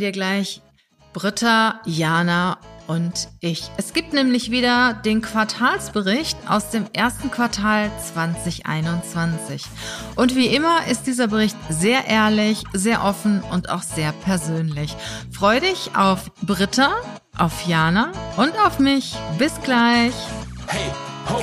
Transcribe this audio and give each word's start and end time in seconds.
Wir 0.00 0.12
gleich 0.12 0.62
Britta, 1.12 1.80
Jana 1.84 2.58
und 2.86 3.28
ich. 3.40 3.68
Es 3.78 3.92
gibt 3.92 4.12
nämlich 4.12 4.48
wieder 4.52 4.94
den 4.94 5.22
Quartalsbericht 5.22 6.38
aus 6.48 6.70
dem 6.70 6.86
ersten 6.92 7.32
Quartal 7.32 7.90
2021. 8.14 9.64
Und 10.14 10.36
wie 10.36 10.54
immer 10.54 10.86
ist 10.86 11.08
dieser 11.08 11.26
Bericht 11.26 11.56
sehr 11.68 12.06
ehrlich, 12.06 12.62
sehr 12.72 13.02
offen 13.02 13.42
und 13.50 13.70
auch 13.70 13.82
sehr 13.82 14.12
persönlich. 14.12 14.94
Freu 15.32 15.58
dich 15.58 15.90
auf 15.96 16.30
Britta, 16.42 16.92
auf 17.36 17.66
Jana 17.66 18.12
und 18.36 18.56
auf 18.64 18.78
mich. 18.78 19.16
Bis 19.36 19.60
gleich. 19.62 20.14
Hey, 20.68 20.92
ho, 21.28 21.42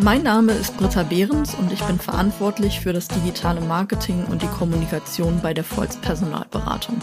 Mein 0.00 0.22
Name 0.22 0.52
ist 0.52 0.76
Britta 0.76 1.02
Behrens 1.02 1.54
und 1.54 1.72
ich 1.72 1.82
bin 1.82 1.98
verantwortlich 1.98 2.78
für 2.78 2.92
das 2.92 3.08
digitale 3.08 3.60
Marketing 3.60 4.24
und 4.26 4.42
die 4.42 4.46
Kommunikation 4.46 5.40
bei 5.42 5.52
der 5.52 5.64
Volz 5.64 5.96
Personalberatung. 5.96 7.00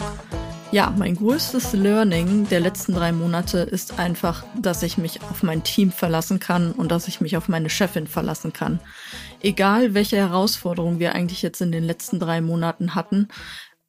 Ja, 0.72 0.92
mein 0.96 1.14
größtes 1.14 1.74
Learning 1.74 2.48
der 2.48 2.60
letzten 2.60 2.94
drei 2.94 3.12
Monate 3.12 3.58
ist 3.58 3.98
einfach, 3.98 4.44
dass 4.58 4.82
ich 4.82 4.96
mich 4.96 5.20
auf 5.22 5.42
mein 5.42 5.62
Team 5.62 5.92
verlassen 5.92 6.40
kann 6.40 6.72
und 6.72 6.90
dass 6.90 7.06
ich 7.06 7.20
mich 7.20 7.36
auf 7.36 7.48
meine 7.48 7.68
Chefin 7.68 8.06
verlassen 8.06 8.54
kann. 8.54 8.80
Egal, 9.42 9.92
welche 9.92 10.16
Herausforderungen 10.16 10.98
wir 10.98 11.14
eigentlich 11.14 11.42
jetzt 11.42 11.60
in 11.60 11.72
den 11.72 11.84
letzten 11.84 12.18
drei 12.18 12.40
Monaten 12.40 12.94
hatten, 12.94 13.28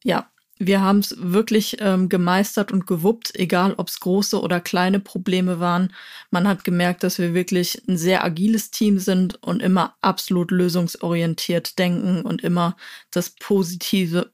ja, 0.04 0.28
wir 0.60 0.82
haben 0.82 1.00
es 1.00 1.16
wirklich 1.18 1.78
ähm, 1.80 2.10
gemeistert 2.10 2.72
und 2.72 2.88
gewuppt, 2.88 3.36
egal 3.36 3.74
ob 3.78 3.88
es 3.88 4.00
große 4.00 4.42
oder 4.42 4.60
kleine 4.60 5.00
Probleme 5.00 5.60
waren. 5.60 5.94
Man 6.32 6.48
hat 6.48 6.64
gemerkt, 6.64 7.04
dass 7.04 7.20
wir 7.20 7.34
wirklich 7.34 7.82
ein 7.88 7.98
sehr 7.98 8.24
agiles 8.24 8.72
Team 8.72 9.00
sind 9.00 9.42
und 9.44 9.62
immer 9.62 9.96
absolut 10.02 10.52
lösungsorientiert 10.52 11.78
denken 11.78 12.22
und 12.22 12.44
immer 12.44 12.76
das 13.12 13.30
Positive 13.32 14.32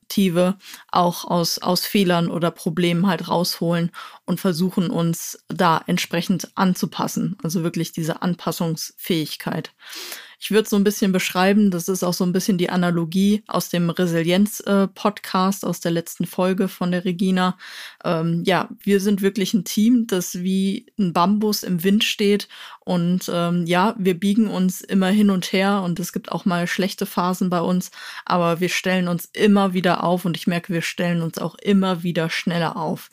auch 0.92 1.26
aus, 1.26 1.58
aus 1.58 1.86
Fehlern 1.86 2.30
oder 2.30 2.52
Problemen 2.52 3.08
halt 3.08 3.28
rausholen 3.28 3.92
und 4.26 4.40
versuchen 4.40 4.90
uns 4.90 5.44
da 5.48 5.82
entsprechend 5.88 6.52
anzupassen. 6.56 7.38
Also 7.42 7.64
wirklich 7.64 7.92
diese 7.94 8.22
Anpassungsfähigkeit. 8.22 9.72
Ich 10.44 10.52
würde 10.52 10.68
so 10.68 10.76
ein 10.76 10.84
bisschen 10.84 11.14
beschreiben, 11.14 11.72
das 11.72 11.88
ist 11.88 12.04
auch 12.04 12.14
so 12.14 12.26
ein 12.26 12.34
bisschen 12.34 12.58
die 12.58 12.70
Analogie 12.70 13.44
aus 13.48 13.70
dem 13.70 13.90
Resilienz-Podcast, 13.90 15.64
äh, 15.64 15.68
aus 15.68 15.80
der 15.80 15.92
letzten 15.92 16.26
Folge 16.26 16.68
von 16.68 16.92
der 16.92 17.06
Regina. 17.06 17.58
Ähm, 18.04 18.44
ja, 18.46 18.68
wir 18.82 19.00
sind 19.00 19.22
wirklich 19.22 19.54
ein 19.54 19.64
Team, 19.64 20.06
das 20.06 20.44
wie 20.44 20.88
ein 21.00 21.14
Bambus 21.14 21.64
im 21.64 21.86
Wind 21.86 22.04
steht. 22.04 22.50
Und 22.82 23.32
ähm, 23.34 23.66
ja, 23.66 23.96
wir 23.98 24.20
biegen 24.20 24.50
uns 24.50 24.82
immer 24.82 25.08
hin 25.08 25.30
und 25.30 25.54
her 25.54 25.82
und 25.82 26.02
es 26.02 26.12
gibt 26.12 26.30
auch 26.30 26.44
mal 26.44 26.68
schlechte 26.68 27.06
Phasen 27.06 27.50
bei 27.50 27.62
uns, 27.62 27.92
aber 28.26 28.60
wir 28.60 28.68
stellen 28.68 29.08
uns 29.08 29.30
immer 29.32 29.74
wieder 29.74 30.04
auf 30.04 30.26
und 30.26 30.36
ich 30.36 30.46
merke, 30.46 30.74
wir 30.74 30.82
stellen 30.82 31.22
uns 31.22 31.38
auch 31.38 31.56
immer 31.56 32.04
wieder 32.04 32.30
schneller 32.30 32.76
auf. 32.76 33.10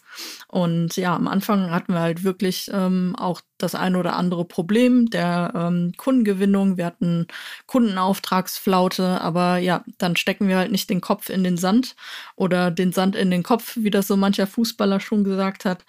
Und 0.49 0.97
ja, 0.97 1.15
am 1.15 1.29
Anfang 1.29 1.71
hatten 1.71 1.93
wir 1.93 2.01
halt 2.01 2.25
wirklich 2.25 2.71
ähm, 2.73 3.15
auch 3.17 3.41
das 3.63 3.75
eine 3.75 3.99
oder 3.99 4.17
andere 4.17 4.45
Problem 4.45 5.11
der 5.11 5.53
ähm, 5.55 5.93
Kundengewinnung. 5.97 6.77
Wir 6.77 6.87
hatten 6.87 7.27
Kundenauftragsflaute, 7.67 9.21
aber 9.21 9.59
ja, 9.59 9.85
dann 9.99 10.17
stecken 10.17 10.49
wir 10.49 10.57
halt 10.57 10.73
nicht 10.73 10.91
den 10.91 11.01
Kopf 11.01 11.29
in 11.29 11.45
den 11.45 11.57
Sand 11.57 11.95
oder 12.37 12.71
den 12.71 12.93
Sand 12.93 13.17
in 13.17 13.31
den 13.31 13.43
Kopf, 13.43 13.77
wie 13.79 13.91
das 13.91 14.07
so 14.07 14.17
mancher 14.17 14.47
Fußballer 14.47 15.01
schon 15.01 15.25
gesagt 15.25 15.65
hat, 15.65 15.85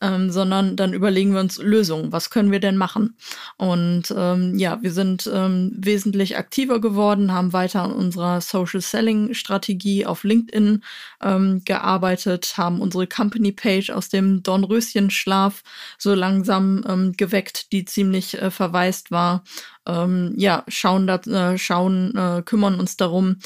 ähm, 0.00 0.30
sondern 0.30 0.76
dann 0.76 0.92
überlegen 0.92 1.32
wir 1.32 1.40
uns 1.40 1.58
Lösungen. 1.58 2.12
Was 2.12 2.30
können 2.30 2.52
wir 2.52 2.60
denn 2.60 2.76
machen? 2.76 3.16
Und 3.56 4.14
ähm, 4.16 4.56
ja, 4.58 4.82
wir 4.82 4.92
sind 4.92 5.30
ähm, 5.32 5.72
wesentlich 5.76 6.36
aktiver 6.36 6.80
geworden, 6.80 7.32
haben 7.32 7.52
weiter 7.52 7.82
an 7.82 7.92
unserer 7.92 8.40
Social 8.40 8.80
Selling 8.80 9.34
Strategie 9.34 10.06
auf 10.06 10.24
LinkedIn 10.24 10.82
ähm, 11.22 11.62
gearbeitet, 11.64 12.54
haben 12.56 12.80
unsere 12.80 13.06
Company 13.06 13.52
Page 13.52 13.75
aus 13.92 14.08
dem 14.08 14.42
Dornröschenschlaf 14.42 15.62
so 15.98 16.14
langsam 16.14 16.84
ähm, 16.88 17.12
geweckt, 17.16 17.72
die 17.72 17.84
ziemlich 17.84 18.40
äh, 18.40 18.50
verwaist 18.50 19.10
war. 19.10 19.44
Ähm, 19.86 20.34
ja, 20.36 20.64
schauen, 20.68 21.06
da, 21.06 21.16
äh, 21.16 21.58
schauen, 21.58 22.14
äh, 22.16 22.42
kümmern 22.42 22.80
uns 22.80 22.96
darum, 22.96 23.36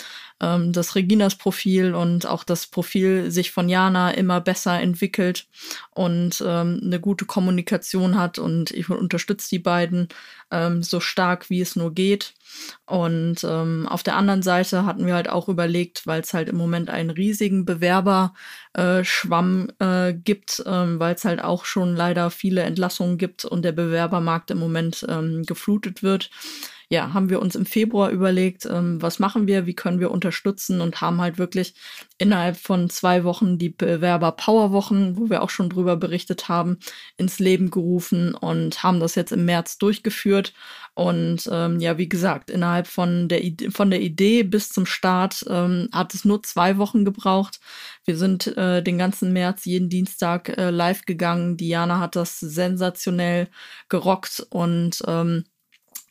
ähm, 0.40 0.72
dass 0.72 0.94
Reginas 0.94 1.36
Profil 1.36 1.94
und 1.94 2.26
auch 2.26 2.44
das 2.44 2.66
Profil 2.66 3.30
sich 3.30 3.50
von 3.50 3.68
Jana 3.68 4.12
immer 4.12 4.40
besser 4.40 4.80
entwickelt 4.80 5.46
und 5.90 6.42
ähm, 6.46 6.80
eine 6.82 7.00
gute 7.00 7.26
Kommunikation 7.26 8.16
hat 8.18 8.38
und 8.38 8.70
ich 8.70 8.88
unterstütze 8.88 9.50
die 9.50 9.58
beiden 9.58 10.08
ähm, 10.50 10.82
so 10.82 11.00
stark, 11.00 11.50
wie 11.50 11.60
es 11.60 11.76
nur 11.76 11.92
geht. 11.92 12.34
Und 12.86 13.44
ähm, 13.44 13.86
auf 13.88 14.02
der 14.02 14.16
anderen 14.16 14.42
Seite 14.42 14.86
hatten 14.86 15.06
wir 15.06 15.14
halt 15.14 15.28
auch 15.28 15.48
überlegt, 15.48 16.06
weil 16.06 16.20
es 16.20 16.34
halt 16.34 16.48
im 16.48 16.56
Moment 16.56 16.90
einen 16.90 17.10
riesigen 17.10 17.64
Bewerberschwamm 17.64 19.68
äh, 19.78 20.14
gibt, 20.14 20.62
ähm, 20.66 20.98
weil 20.98 21.14
es 21.14 21.24
halt 21.24 21.42
auch 21.42 21.64
schon 21.64 21.94
leider 21.94 22.30
viele 22.30 22.62
Entlassungen 22.62 23.18
gibt 23.18 23.44
und 23.44 23.62
der 23.62 23.72
Bewerbermarkt 23.72 24.50
im 24.50 24.58
Moment 24.58 25.06
ähm, 25.08 25.44
geflutet 25.44 26.02
wird 26.02 26.30
ja, 26.92 27.14
haben 27.14 27.30
wir 27.30 27.40
uns 27.40 27.54
im 27.54 27.66
Februar 27.66 28.10
überlegt, 28.10 28.66
ähm, 28.66 29.00
was 29.00 29.20
machen 29.20 29.46
wir, 29.46 29.64
wie 29.64 29.74
können 29.74 30.00
wir 30.00 30.10
unterstützen 30.10 30.80
und 30.80 31.00
haben 31.00 31.20
halt 31.20 31.38
wirklich 31.38 31.74
innerhalb 32.18 32.56
von 32.56 32.90
zwei 32.90 33.22
Wochen 33.22 33.58
die 33.58 33.68
Bewerber 33.68 34.32
Powerwochen, 34.32 35.16
wo 35.16 35.30
wir 35.30 35.42
auch 35.42 35.50
schon 35.50 35.70
drüber 35.70 35.96
berichtet 35.96 36.48
haben, 36.48 36.78
ins 37.16 37.38
Leben 37.38 37.70
gerufen 37.70 38.34
und 38.34 38.82
haben 38.82 38.98
das 38.98 39.14
jetzt 39.14 39.30
im 39.30 39.44
März 39.44 39.78
durchgeführt. 39.78 40.52
Und 40.94 41.48
ähm, 41.52 41.78
ja, 41.78 41.96
wie 41.96 42.08
gesagt, 42.08 42.50
innerhalb 42.50 42.88
von 42.88 43.28
der, 43.28 43.44
Idee, 43.44 43.70
von 43.70 43.90
der 43.90 44.00
Idee 44.00 44.42
bis 44.42 44.70
zum 44.70 44.84
Start 44.84 45.44
ähm, 45.48 45.88
hat 45.92 46.12
es 46.12 46.24
nur 46.24 46.42
zwei 46.42 46.76
Wochen 46.78 47.04
gebraucht. 47.04 47.60
Wir 48.04 48.16
sind 48.16 48.48
äh, 48.56 48.82
den 48.82 48.98
ganzen 48.98 49.32
März 49.32 49.64
jeden 49.64 49.88
Dienstag 49.88 50.48
äh, 50.58 50.70
live 50.70 51.02
gegangen. 51.06 51.56
Diana 51.56 52.00
hat 52.00 52.16
das 52.16 52.40
sensationell 52.40 53.48
gerockt 53.88 54.44
und 54.50 55.00
ähm, 55.06 55.44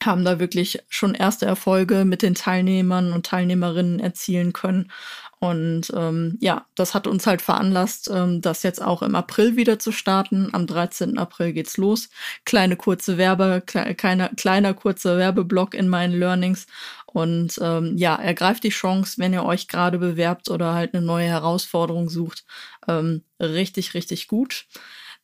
haben 0.04 0.24
da 0.26 0.40
wirklich 0.40 0.80
schon 0.90 1.14
erste 1.14 1.46
Erfolge 1.46 2.06
mit 2.06 2.22
den 2.22 2.36
Teilnehmern 2.36 3.12
und 3.14 3.26
Teilnehmerinnen 3.26 4.00
erzielen 4.00 4.54
können. 4.54 4.92
Und 5.40 5.92
ähm, 5.96 6.38
ja, 6.42 6.66
das 6.76 6.94
hat 6.94 7.08
uns 7.08 7.26
halt 7.26 7.42
veranlasst, 7.42 8.10
ähm, 8.14 8.42
das 8.42 8.62
jetzt 8.64 8.82
auch 8.82 9.02
im 9.02 9.16
April 9.16 9.56
wieder 9.56 9.80
zu 9.80 9.94
starten. 9.94 10.50
Am 10.52 10.68
13. 10.68 11.18
April 11.18 11.54
geht's 11.54 11.78
los. 11.78 12.10
Kleine 12.44 12.76
kurze 12.76 13.18
Werbe, 13.18 13.64
kle 13.66 13.96
kleiner, 13.96 14.30
kleiner 14.36 14.74
kurzer 14.74 15.18
Werbeblock 15.18 15.76
in 15.76 15.88
meinen 15.88 16.20
Learnings. 16.20 16.68
Und 17.06 17.58
ähm, 17.62 17.96
ja, 17.98 18.16
ergreift 18.16 18.64
die 18.66 18.70
Chance, 18.70 19.16
wenn 19.18 19.34
ihr 19.34 19.46
euch 19.46 19.70
gerade 19.70 19.98
bewerbt 19.98 20.50
oder 20.50 20.74
halt 20.74 20.94
eine 20.94 21.06
neue 21.06 21.28
Herausforderung 21.28 22.10
sucht. 22.10 22.44
Ähm, 22.88 23.24
richtig, 23.40 23.94
richtig 23.94 24.28
gut. 24.28 24.66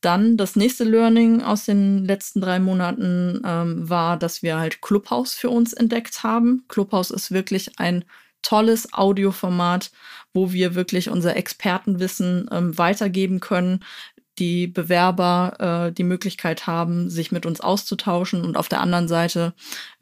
Dann 0.01 0.37
das 0.37 0.55
nächste 0.55 0.83
Learning 0.83 1.41
aus 1.41 1.65
den 1.65 2.05
letzten 2.05 2.41
drei 2.41 2.59
Monaten 2.59 3.41
ähm, 3.45 3.89
war, 3.89 4.17
dass 4.17 4.43
wir 4.43 4.57
halt 4.57 4.81
Clubhouse 4.81 5.33
für 5.33 5.49
uns 5.49 5.73
entdeckt 5.73 6.23
haben. 6.23 6.65
Clubhouse 6.67 7.11
ist 7.11 7.31
wirklich 7.31 7.79
ein 7.79 8.05
tolles 8.41 8.93
Audioformat, 8.93 9.91
wo 10.33 10.53
wir 10.53 10.75
wirklich 10.75 11.09
unser 11.09 11.35
Expertenwissen 11.35 12.47
ähm, 12.51 12.77
weitergeben 12.77 13.39
können, 13.39 13.83
die 14.37 14.67
Bewerber 14.67 15.87
äh, 15.87 15.93
die 15.93 16.03
Möglichkeit 16.03 16.67
haben, 16.67 17.09
sich 17.09 17.31
mit 17.31 17.45
uns 17.45 17.61
auszutauschen. 17.61 18.43
Und 18.43 18.57
auf 18.57 18.67
der 18.67 18.81
anderen 18.81 19.07
Seite, 19.07 19.53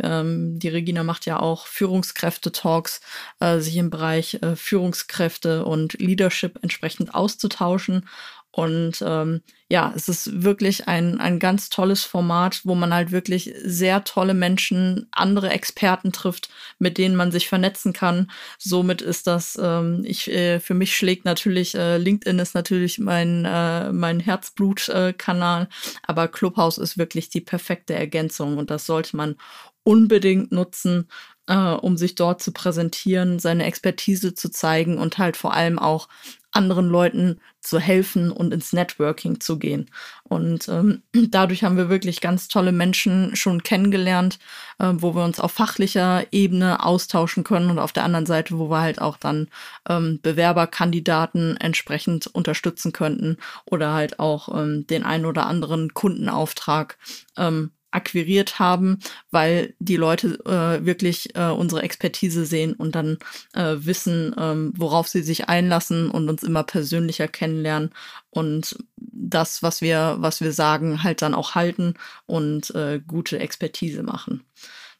ähm, 0.01 0.57
die 0.59 0.69
Regina 0.69 1.03
macht 1.03 1.25
ja 1.25 1.39
auch 1.39 1.67
Führungskräfte-Talks, 1.67 3.01
äh, 3.39 3.59
sich 3.59 3.77
im 3.77 3.89
Bereich 3.89 4.39
äh, 4.41 4.55
Führungskräfte 4.55 5.65
und 5.65 5.93
Leadership 5.93 6.59
entsprechend 6.61 7.13
auszutauschen. 7.13 8.07
Und 8.55 9.03
ähm, 9.03 9.41
ja, 9.67 9.91
es 9.95 10.07
ist 10.07 10.43
wirklich 10.43 10.87
ein, 10.87 11.19
ein 11.19 11.39
ganz 11.39 11.69
tolles 11.69 12.03
Format, 12.03 12.61
wo 12.63 12.75
man 12.75 12.93
halt 12.93 13.11
wirklich 13.11 13.51
sehr 13.63 14.03
tolle 14.03 14.35
Menschen, 14.35 15.07
andere 15.11 15.49
Experten 15.49 16.11
trifft, 16.11 16.49
mit 16.77 16.99
denen 16.99 17.15
man 17.15 17.31
sich 17.31 17.49
vernetzen 17.49 17.93
kann. 17.93 18.29
Somit 18.59 19.01
ist 19.01 19.25
das, 19.25 19.59
ähm, 19.59 20.03
ich, 20.05 20.29
äh, 20.29 20.59
für 20.59 20.75
mich 20.75 20.95
schlägt 20.95 21.25
natürlich, 21.25 21.73
äh, 21.73 21.97
LinkedIn 21.97 22.37
ist 22.37 22.53
natürlich 22.53 22.99
mein, 22.99 23.45
äh, 23.45 23.91
mein 23.91 24.19
Herzblut-Kanal, 24.19 25.67
aber 26.03 26.27
Clubhouse 26.27 26.77
ist 26.77 26.99
wirklich 26.99 27.29
die 27.29 27.41
perfekte 27.41 27.95
Ergänzung 27.95 28.59
und 28.59 28.69
das 28.69 28.85
sollte 28.85 29.17
man 29.17 29.35
unbedingt 29.83 30.51
nutzen. 30.51 31.09
Äh, 31.47 31.55
um 31.55 31.97
sich 31.97 32.15
dort 32.15 32.41
zu 32.41 32.51
präsentieren, 32.51 33.39
seine 33.39 33.65
Expertise 33.65 34.33
zu 34.33 34.49
zeigen 34.49 34.97
und 34.97 35.17
halt 35.17 35.37
vor 35.37 35.53
allem 35.53 35.79
auch 35.79 36.07
anderen 36.53 36.87
Leuten 36.87 37.39
zu 37.61 37.79
helfen 37.79 38.31
und 38.31 38.53
ins 38.53 38.73
Networking 38.73 39.39
zu 39.39 39.57
gehen. 39.57 39.89
Und 40.23 40.67
ähm, 40.69 41.01
dadurch 41.29 41.63
haben 41.63 41.77
wir 41.77 41.89
wirklich 41.89 42.21
ganz 42.21 42.47
tolle 42.47 42.71
Menschen 42.71 43.35
schon 43.35 43.63
kennengelernt, 43.63 44.39
äh, 44.79 44.91
wo 44.93 45.15
wir 45.15 45.23
uns 45.23 45.39
auf 45.39 45.51
fachlicher 45.51 46.25
Ebene 46.31 46.85
austauschen 46.85 47.43
können 47.43 47.69
und 47.69 47.79
auf 47.79 47.91
der 47.91 48.03
anderen 48.03 48.25
Seite, 48.25 48.57
wo 48.57 48.69
wir 48.69 48.81
halt 48.81 49.01
auch 49.01 49.17
dann 49.17 49.49
ähm, 49.89 50.19
Bewerberkandidaten 50.21 51.57
entsprechend 51.57 52.27
unterstützen 52.27 52.93
könnten 52.93 53.37
oder 53.65 53.93
halt 53.93 54.19
auch 54.19 54.55
ähm, 54.55 54.85
den 54.87 55.03
einen 55.03 55.25
oder 55.25 55.47
anderen 55.47 55.93
Kundenauftrag 55.93 56.97
ähm, 57.37 57.71
akquiriert 57.93 58.59
haben, 58.59 58.99
weil 59.31 59.73
die 59.79 59.95
Leute 59.95 60.39
äh, 60.45 60.85
wirklich 60.85 61.35
äh, 61.35 61.49
unsere 61.49 61.81
Expertise 61.81 62.45
sehen 62.45 62.73
und 62.73 62.95
dann 62.95 63.17
äh, 63.53 63.75
wissen, 63.77 64.35
ähm, 64.37 64.73
worauf 64.75 65.07
sie 65.07 65.23
sich 65.23 65.49
einlassen 65.49 66.09
und 66.09 66.29
uns 66.29 66.43
immer 66.43 66.63
persönlicher 66.63 67.27
kennenlernen 67.27 67.91
und 68.29 68.77
das, 68.97 69.61
was 69.63 69.81
wir, 69.81 70.17
was 70.19 70.41
wir 70.41 70.51
sagen, 70.51 71.03
halt 71.03 71.21
dann 71.21 71.35
auch 71.35 71.55
halten 71.55 71.93
und 72.25 72.73
äh, 72.75 72.99
gute 73.05 73.39
Expertise 73.39 74.03
machen. 74.03 74.43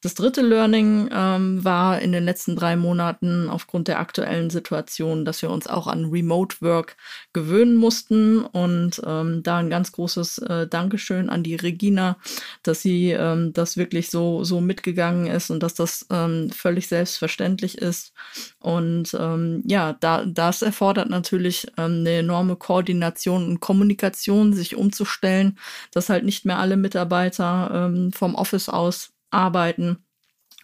Das 0.04 0.16
dritte 0.16 0.42
Learning 0.42 1.10
ähm, 1.14 1.64
war 1.64 2.02
in 2.02 2.12
den 2.12 2.26
letzten 2.26 2.58
drei 2.58 2.76
Monaten 2.76 3.48
aufgrund 3.50 3.88
der 3.88 4.00
aktuellen 4.00 4.50
Situation, 4.50 5.24
dass 5.24 5.42
wir 5.42 5.50
uns 5.50 5.66
auch 5.66 5.88
an 5.88 6.10
Remote 6.10 6.58
Work 6.60 6.98
gewöhnen 7.32 7.76
mussten. 7.78 8.44
Und 8.44 9.02
ähm, 9.08 9.44
da 9.44 9.60
ein 9.60 9.70
ganz 9.70 9.94
großes 9.94 10.40
äh, 10.40 10.68
Dankeschön 10.68 11.30
an 11.30 11.42
die 11.42 11.56
Regina, 11.56 12.18
dass 12.64 12.82
sie 12.82 13.12
ähm, 13.12 13.54
das 13.54 13.78
wirklich 13.78 14.10
so, 14.10 14.44
so 14.44 14.60
mitgegangen 14.60 15.28
ist 15.28 15.50
und 15.50 15.64
dass 15.64 15.74
das 15.74 16.06
ähm, 16.12 16.50
völlig 16.50 16.90
selbstverständlich 16.90 17.78
ist. 17.78 18.12
Und 18.60 19.16
ähm, 19.18 19.64
ja, 19.66 19.94
da, 19.94 20.26
das 20.26 20.64
erfordert 20.64 21.10
natürlich 21.10 21.68
ähm, 21.78 22.00
eine 22.02 22.18
enorme 22.18 22.58
Koordination 22.58 23.48
und 23.48 23.62
Kommunikation, 23.62 24.52
sich 24.52 24.76
umzustellen, 24.76 25.58
dass 25.94 26.10
halt 26.10 26.26
nicht 26.26 26.44
mehr 26.44 26.60
alle 26.60 26.76
Mitarbeiter 26.76 27.90
vom 28.14 28.36
Office 28.36 28.68
aus 28.68 29.13
arbeiten. 29.34 30.06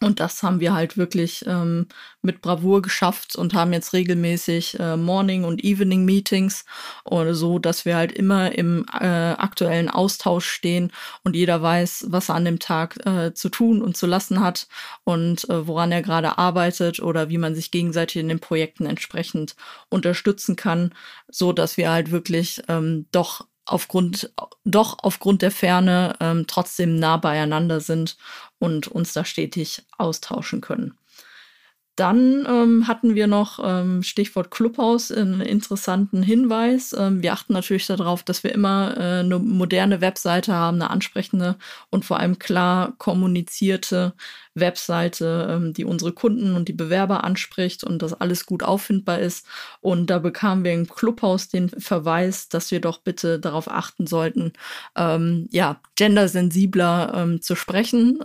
Und 0.02 0.22
das 0.22 0.44
haben 0.44 0.62
wir 0.62 0.74
halt 0.74 0.98
wirklich 0.98 1.44
ähm, 1.46 1.88
mit 2.22 2.42
Bravour 2.42 2.82
geschafft 2.82 3.36
und 3.36 3.54
haben 3.54 3.74
jetzt 3.74 3.92
regelmäßig 3.92 4.80
äh, 4.80 4.96
Morning- 4.96 5.44
und 5.44 5.62
Evening-Meetings 5.62 6.64
oder 7.04 7.34
so, 7.36 7.60
dass 7.60 7.84
wir 7.84 7.98
halt 7.98 8.14
immer 8.14 8.58
im 8.58 8.86
äh, 8.98 9.06
aktuellen 9.06 9.90
Austausch 9.90 10.48
stehen 10.48 10.92
und 11.26 11.36
jeder 11.36 11.62
weiß, 11.62 12.06
was 12.10 12.30
er 12.30 12.36
an 12.36 12.46
dem 12.46 12.60
Tag 12.60 13.06
äh, 13.06 13.34
zu 13.34 13.50
tun 13.50 13.82
und 13.82 13.98
zu 13.98 14.08
lassen 14.08 14.40
hat 14.40 14.68
und 15.04 15.50
äh, 15.50 15.68
woran 15.68 15.92
er 15.92 16.02
gerade 16.02 16.38
arbeitet 16.38 17.02
oder 17.02 17.28
wie 17.30 17.38
man 17.38 17.54
sich 17.54 17.70
gegenseitig 17.70 18.22
in 18.22 18.30
den 18.30 18.40
Projekten 18.40 18.86
entsprechend 18.86 19.58
unterstützen 19.90 20.56
kann, 20.56 20.94
so 21.28 21.52
dass 21.52 21.76
wir 21.76 21.92
halt 21.92 22.12
wirklich 22.12 22.62
ähm, 22.70 23.08
doch 23.12 23.46
aufgrund, 23.72 24.32
doch 24.66 24.98
aufgrund 25.02 25.42
der 25.42 25.52
Ferne 25.52 26.16
ähm, 26.20 26.46
trotzdem 26.48 26.96
nah 26.96 27.18
beieinander 27.18 27.80
sind 27.80 28.18
und 28.60 28.88
uns 28.88 29.14
da 29.14 29.26
stetig 29.26 29.84
austauschen 29.98 30.62
können. 30.62 30.99
Dann 32.00 32.48
ähm, 32.48 32.88
hatten 32.88 33.14
wir 33.14 33.28
noch 33.28 33.60
ähm, 33.62 34.04
Stichwort 34.04 34.52
Clubhaus 34.52 35.12
einen 35.12 35.42
interessanten 35.42 36.24
Hinweis. 36.24 36.96
Ähm, 36.98 37.22
wir 37.22 37.34
achten 37.34 37.52
natürlich 37.52 37.88
darauf, 37.88 38.24
dass 38.24 38.42
wir 38.46 38.54
immer 38.54 38.96
äh, 38.96 39.20
eine 39.20 39.38
moderne 39.38 40.00
Webseite 40.00 40.54
haben, 40.54 40.76
eine 40.82 40.92
ansprechende 40.92 41.58
und 41.90 42.06
vor 42.06 42.18
allem 42.18 42.40
klar 42.40 42.94
kommunizierte 43.00 44.14
Webseite, 44.54 45.50
ähm, 45.52 45.74
die 45.74 45.84
unsere 45.84 46.14
Kunden 46.14 46.56
und 46.56 46.70
die 46.70 46.74
Bewerber 46.74 47.26
anspricht 47.26 47.84
und 47.84 48.02
dass 48.02 48.14
alles 48.14 48.46
gut 48.46 48.64
auffindbar 48.64 49.20
ist. 49.20 49.46
Und 49.82 50.10
da 50.10 50.20
bekamen 50.20 50.64
wir 50.64 50.72
im 50.72 50.88
Clubhaus 50.88 51.50
den 51.50 51.68
Verweis, 51.68 52.48
dass 52.48 52.72
wir 52.72 52.80
doch 52.80 53.00
bitte 53.00 53.40
darauf 53.40 53.70
achten 53.70 54.08
sollten, 54.08 54.54
ähm, 54.96 55.50
ja, 55.52 55.82
gendersensibler 55.98 57.12
ähm, 57.14 57.42
zu 57.42 57.56
sprechen. 57.56 58.20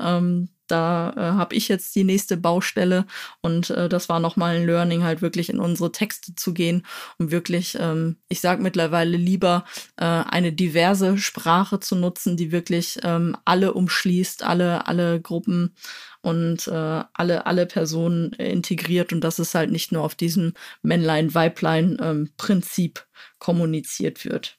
Da 0.74 1.14
äh, 1.16 1.20
habe 1.20 1.54
ich 1.54 1.68
jetzt 1.68 1.94
die 1.94 2.02
nächste 2.02 2.36
Baustelle 2.36 3.06
und 3.40 3.70
äh, 3.70 3.88
das 3.88 4.08
war 4.08 4.18
nochmal 4.18 4.56
ein 4.56 4.66
Learning, 4.66 5.04
halt 5.04 5.22
wirklich 5.22 5.48
in 5.48 5.60
unsere 5.60 5.92
Texte 5.92 6.34
zu 6.34 6.52
gehen 6.52 6.84
und 7.16 7.30
wirklich, 7.30 7.76
ähm, 7.78 8.16
ich 8.28 8.40
sage 8.40 8.60
mittlerweile 8.60 9.16
lieber, 9.16 9.64
äh, 9.96 10.04
eine 10.04 10.52
diverse 10.52 11.16
Sprache 11.16 11.78
zu 11.78 11.94
nutzen, 11.94 12.36
die 12.36 12.50
wirklich 12.50 12.98
ähm, 13.04 13.36
alle 13.44 13.74
umschließt, 13.74 14.42
alle, 14.42 14.88
alle 14.88 15.20
Gruppen 15.20 15.76
und 16.22 16.66
äh, 16.66 17.04
alle, 17.12 17.46
alle 17.46 17.66
Personen 17.66 18.32
integriert 18.32 19.12
und 19.12 19.20
dass 19.20 19.38
es 19.38 19.54
halt 19.54 19.70
nicht 19.70 19.92
nur 19.92 20.02
auf 20.02 20.16
diesem 20.16 20.54
Männlein-Weiblein-Prinzip 20.82 22.98
ähm, 22.98 23.04
kommuniziert 23.38 24.24
wird. 24.24 24.58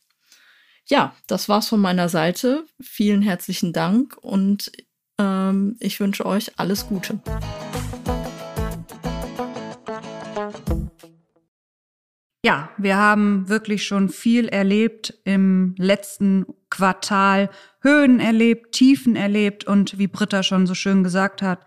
Ja, 0.87 1.13
das 1.27 1.49
war's 1.49 1.67
von 1.67 1.81
meiner 1.81 2.07
Seite. 2.07 2.63
Vielen 2.79 3.21
herzlichen 3.21 3.73
Dank 3.73 4.15
und 4.21 4.71
ähm, 5.19 5.75
ich 5.79 5.99
wünsche 5.99 6.25
euch 6.25 6.51
alles 6.57 6.87
Gute. 6.87 7.19
Ja, 12.45 12.69
wir 12.77 12.95
haben 12.97 13.49
wirklich 13.49 13.87
schon 13.87 14.09
viel 14.09 14.47
erlebt 14.47 15.15
im 15.23 15.73
letzten 15.79 16.45
Quartal, 16.69 17.49
Höhen 17.81 18.19
erlebt, 18.19 18.73
Tiefen 18.73 19.15
erlebt 19.15 19.63
und 19.63 19.97
wie 19.97 20.05
Britta 20.05 20.43
schon 20.43 20.67
so 20.67 20.75
schön 20.75 21.03
gesagt 21.03 21.41
hat, 21.41 21.65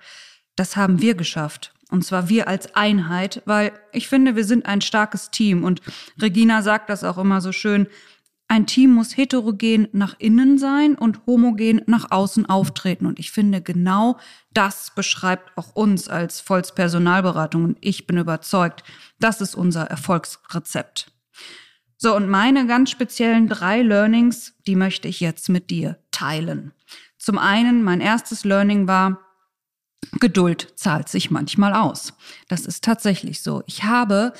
das 0.54 0.76
haben 0.76 1.02
wir 1.02 1.16
geschafft. 1.16 1.74
Und 1.90 2.04
zwar 2.04 2.28
wir 2.28 2.46
als 2.46 2.76
Einheit, 2.76 3.42
weil 3.44 3.72
ich 3.92 4.06
finde, 4.06 4.36
wir 4.36 4.44
sind 4.44 4.66
ein 4.66 4.80
starkes 4.80 5.30
Team 5.32 5.64
und 5.64 5.80
Regina 6.22 6.62
sagt 6.62 6.90
das 6.90 7.02
auch 7.02 7.18
immer 7.18 7.40
so 7.40 7.50
schön, 7.50 7.88
ein 8.48 8.66
Team 8.66 8.92
muss 8.94 9.14
heterogen 9.16 9.88
nach 9.92 10.16
innen 10.18 10.56
sein 10.56 10.94
und 10.94 11.26
homogen 11.26 11.82
nach 11.86 12.10
außen 12.10 12.46
auftreten. 12.46 13.04
Und 13.04 13.18
ich 13.18 13.30
finde, 13.30 13.60
genau 13.60 14.18
das 14.54 14.90
beschreibt 14.94 15.56
auch 15.56 15.76
uns 15.76 16.08
als 16.08 16.40
Volz 16.40 16.74
Personalberatung. 16.74 17.64
Und 17.64 17.78
ich 17.82 18.06
bin 18.06 18.16
überzeugt, 18.16 18.84
das 19.20 19.42
ist 19.42 19.54
unser 19.54 19.84
Erfolgsrezept. 19.84 21.12
So, 21.98 22.16
und 22.16 22.28
meine 22.28 22.66
ganz 22.66 22.90
speziellen 22.90 23.48
drei 23.48 23.82
Learnings, 23.82 24.54
die 24.66 24.76
möchte 24.76 25.08
ich 25.08 25.20
jetzt 25.20 25.50
mit 25.50 25.68
dir 25.68 25.98
teilen. 26.10 26.72
Zum 27.18 27.36
einen, 27.36 27.82
mein 27.82 28.00
erstes 28.00 28.44
Learning 28.44 28.88
war, 28.88 29.20
Geduld 30.20 30.72
zahlt 30.76 31.08
sich 31.08 31.30
manchmal 31.30 31.74
aus. 31.74 32.14
Das 32.48 32.64
ist 32.64 32.82
tatsächlich 32.82 33.42
so. 33.42 33.62
Ich 33.66 33.82
habe 33.82 34.32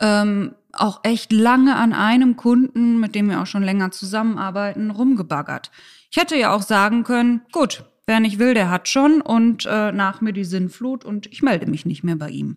ähm, 0.00 0.54
auch 0.72 1.00
echt 1.02 1.32
lange 1.32 1.76
an 1.76 1.92
einem 1.92 2.36
Kunden, 2.36 3.00
mit 3.00 3.14
dem 3.14 3.28
wir 3.28 3.40
auch 3.40 3.46
schon 3.46 3.62
länger 3.62 3.90
zusammenarbeiten, 3.90 4.90
rumgebaggert. 4.90 5.70
Ich 6.10 6.16
hätte 6.16 6.36
ja 6.36 6.54
auch 6.54 6.62
sagen 6.62 7.04
können, 7.04 7.42
gut, 7.52 7.84
wer 8.06 8.20
nicht 8.20 8.38
will, 8.38 8.54
der 8.54 8.70
hat 8.70 8.88
schon 8.88 9.20
und 9.20 9.66
äh, 9.66 9.92
nach 9.92 10.20
mir 10.20 10.32
die 10.32 10.44
Sinnflut 10.44 11.04
und 11.04 11.26
ich 11.26 11.42
melde 11.42 11.66
mich 11.66 11.86
nicht 11.86 12.04
mehr 12.04 12.16
bei 12.16 12.28
ihm. 12.30 12.56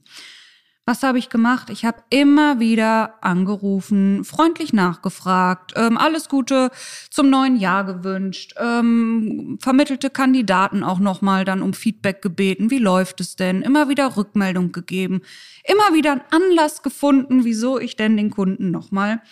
Was 0.88 1.02
habe 1.02 1.18
ich 1.18 1.30
gemacht? 1.30 1.72
Ich 1.72 1.84
habe 1.84 2.04
immer 2.12 2.60
wieder 2.60 3.16
angerufen, 3.24 4.24
freundlich 4.24 4.72
nachgefragt, 4.72 5.74
ähm, 5.76 5.98
alles 5.98 6.30
Gute 6.30 6.70
zum 7.10 7.32
neuen 7.32 7.56
Jahr 7.56 7.86
gewünscht, 7.86 8.54
ähm, 8.60 9.58
vermittelte 9.60 10.12
Kandidaten 10.12 10.84
auch 10.84 11.00
nochmal 11.00 11.44
dann 11.44 11.64
um 11.64 11.74
Feedback 11.74 12.22
gebeten. 12.22 12.70
Wie 12.70 12.78
läuft 12.78 13.20
es 13.20 13.36
denn? 13.36 13.64
Immer 13.64 13.90
wieder 13.90 14.16
Rückmeldung 14.16 14.72
gegeben, 14.72 15.22
immer 15.64 15.96
wieder 15.96 16.12
einen 16.12 16.22
Anlass 16.30 16.84
gefunden, 16.84 17.46
wieso 17.46 17.80
ich 17.80 17.96
denn 17.96 18.16
den 18.16 18.30
Kunden 18.30 18.70
nochmal, 18.70 19.24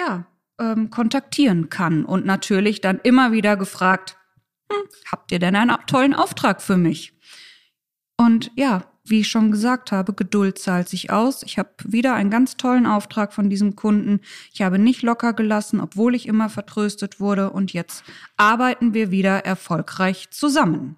ja, 0.00 0.26
ähm, 0.58 0.88
kontaktieren 0.88 1.68
kann. 1.68 2.06
Und 2.06 2.24
natürlich 2.24 2.80
dann 2.80 2.98
immer 3.02 3.30
wieder 3.30 3.58
gefragt, 3.58 4.16
hm, 4.72 4.88
habt 5.12 5.32
ihr 5.32 5.38
denn 5.38 5.54
einen 5.54 5.76
tollen 5.86 6.14
Auftrag 6.14 6.62
für 6.62 6.78
mich? 6.78 7.12
Und 8.16 8.50
ja, 8.56 8.84
wie 9.06 9.20
ich 9.20 9.28
schon 9.28 9.50
gesagt 9.50 9.92
habe, 9.92 10.14
Geduld 10.14 10.58
zahlt 10.58 10.88
sich 10.88 11.10
aus. 11.10 11.42
Ich 11.42 11.58
habe 11.58 11.70
wieder 11.84 12.14
einen 12.14 12.30
ganz 12.30 12.56
tollen 12.56 12.86
Auftrag 12.86 13.32
von 13.32 13.50
diesem 13.50 13.76
Kunden. 13.76 14.20
Ich 14.52 14.62
habe 14.62 14.78
nicht 14.78 15.02
locker 15.02 15.34
gelassen, 15.34 15.80
obwohl 15.80 16.14
ich 16.14 16.26
immer 16.26 16.48
vertröstet 16.48 17.20
wurde. 17.20 17.50
Und 17.50 17.72
jetzt 17.72 18.02
arbeiten 18.36 18.94
wir 18.94 19.10
wieder 19.10 19.44
erfolgreich 19.44 20.30
zusammen. 20.30 20.96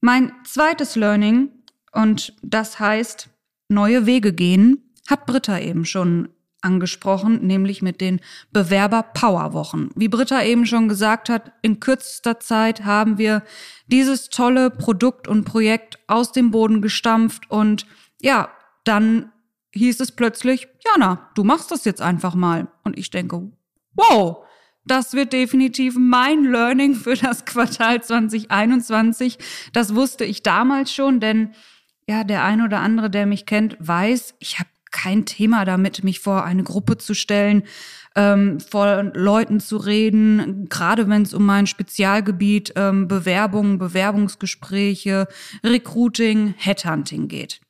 Mein 0.00 0.32
zweites 0.44 0.94
Learning, 0.94 1.50
und 1.92 2.34
das 2.42 2.78
heißt 2.78 3.30
neue 3.68 4.06
Wege 4.06 4.32
gehen, 4.32 4.92
hat 5.08 5.26
Britta 5.26 5.58
eben 5.58 5.84
schon 5.84 6.28
angesprochen, 6.66 7.46
nämlich 7.46 7.80
mit 7.80 8.02
den 8.02 8.20
Bewerber-Power-Wochen. 8.52 9.88
Wie 9.94 10.08
Britta 10.08 10.42
eben 10.42 10.66
schon 10.66 10.88
gesagt 10.88 11.30
hat, 11.30 11.52
in 11.62 11.80
kürzester 11.80 12.38
Zeit 12.40 12.84
haben 12.84 13.16
wir 13.16 13.42
dieses 13.86 14.28
tolle 14.28 14.70
Produkt 14.70 15.28
und 15.28 15.44
Projekt 15.44 15.98
aus 16.08 16.32
dem 16.32 16.50
Boden 16.50 16.82
gestampft 16.82 17.50
und 17.50 17.86
ja, 18.20 18.50
dann 18.84 19.32
hieß 19.72 20.00
es 20.00 20.12
plötzlich, 20.12 20.68
Jana, 20.86 21.30
du 21.34 21.44
machst 21.44 21.70
das 21.70 21.84
jetzt 21.84 22.02
einfach 22.02 22.34
mal. 22.34 22.68
Und 22.82 22.98
ich 22.98 23.10
denke, 23.10 23.50
wow, 23.94 24.44
das 24.84 25.14
wird 25.14 25.32
definitiv 25.32 25.96
mein 25.98 26.44
Learning 26.44 26.94
für 26.94 27.14
das 27.14 27.44
Quartal 27.44 28.02
2021. 28.02 29.38
Das 29.72 29.94
wusste 29.94 30.24
ich 30.24 30.42
damals 30.42 30.92
schon, 30.92 31.20
denn 31.20 31.50
Ja, 32.08 32.22
der 32.22 32.44
ein 32.44 32.62
oder 32.62 32.78
andere, 32.78 33.10
der 33.10 33.26
mich 33.26 33.46
kennt, 33.46 33.76
weiß, 33.80 34.36
ich 34.38 34.60
habe 34.60 34.68
kein 34.96 35.26
Thema 35.26 35.66
damit, 35.66 36.02
mich 36.04 36.20
vor 36.20 36.44
eine 36.44 36.62
Gruppe 36.62 36.96
zu 36.96 37.12
stellen, 37.12 37.64
ähm, 38.14 38.60
vor 38.60 39.02
Leuten 39.14 39.60
zu 39.60 39.76
reden, 39.76 40.70
gerade 40.70 41.06
wenn 41.10 41.20
es 41.20 41.34
um 41.34 41.44
mein 41.44 41.66
Spezialgebiet 41.66 42.72
ähm, 42.76 43.06
Bewerbungen, 43.06 43.76
Bewerbungsgespräche, 43.76 45.28
Recruiting, 45.62 46.54
Headhunting 46.56 47.28
geht. 47.28 47.60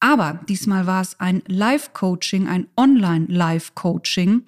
Aber 0.00 0.40
diesmal 0.48 0.86
war 0.86 1.02
es 1.02 1.20
ein 1.20 1.42
Live-Coaching, 1.46 2.48
ein 2.48 2.68
Online-Live-Coaching. 2.76 4.46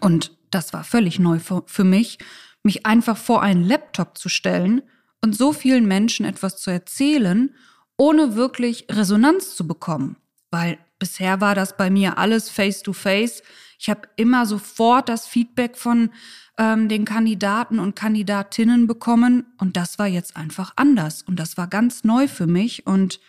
Und 0.00 0.30
das 0.52 0.72
war 0.72 0.84
völlig 0.84 1.18
neu 1.18 1.40
für, 1.40 1.64
für 1.66 1.84
mich, 1.84 2.18
mich 2.62 2.86
einfach 2.86 3.16
vor 3.16 3.42
einen 3.42 3.64
Laptop 3.64 4.16
zu 4.16 4.28
stellen 4.28 4.80
und 5.22 5.36
so 5.36 5.52
vielen 5.52 5.86
Menschen 5.86 6.24
etwas 6.24 6.58
zu 6.58 6.70
erzählen, 6.70 7.52
ohne 7.96 8.36
wirklich 8.36 8.86
Resonanz 8.90 9.56
zu 9.56 9.66
bekommen. 9.66 10.16
Weil 10.52 10.78
bisher 10.98 11.40
war 11.40 11.54
das 11.54 11.76
bei 11.76 11.90
mir 11.90 12.18
alles 12.18 12.50
face-to-face. 12.50 13.42
-face. 13.42 13.42
Ich 13.78 13.90
habe 13.90 14.08
immer 14.16 14.46
sofort 14.46 15.08
das 15.08 15.26
Feedback 15.26 15.76
von 15.76 16.10
ähm, 16.58 16.88
den 16.88 17.04
Kandidaten 17.04 17.78
und 17.78 17.94
Kandidatinnen 17.94 18.86
bekommen 18.86 19.44
und 19.58 19.76
das 19.76 19.98
war 19.98 20.06
jetzt 20.06 20.36
einfach 20.36 20.72
anders 20.76 21.22
und 21.22 21.38
das 21.38 21.56
war 21.56 21.66
ganz 21.66 22.04
neu 22.04 22.28
für 22.28 22.46
mich 22.46 22.86
und 22.86 23.20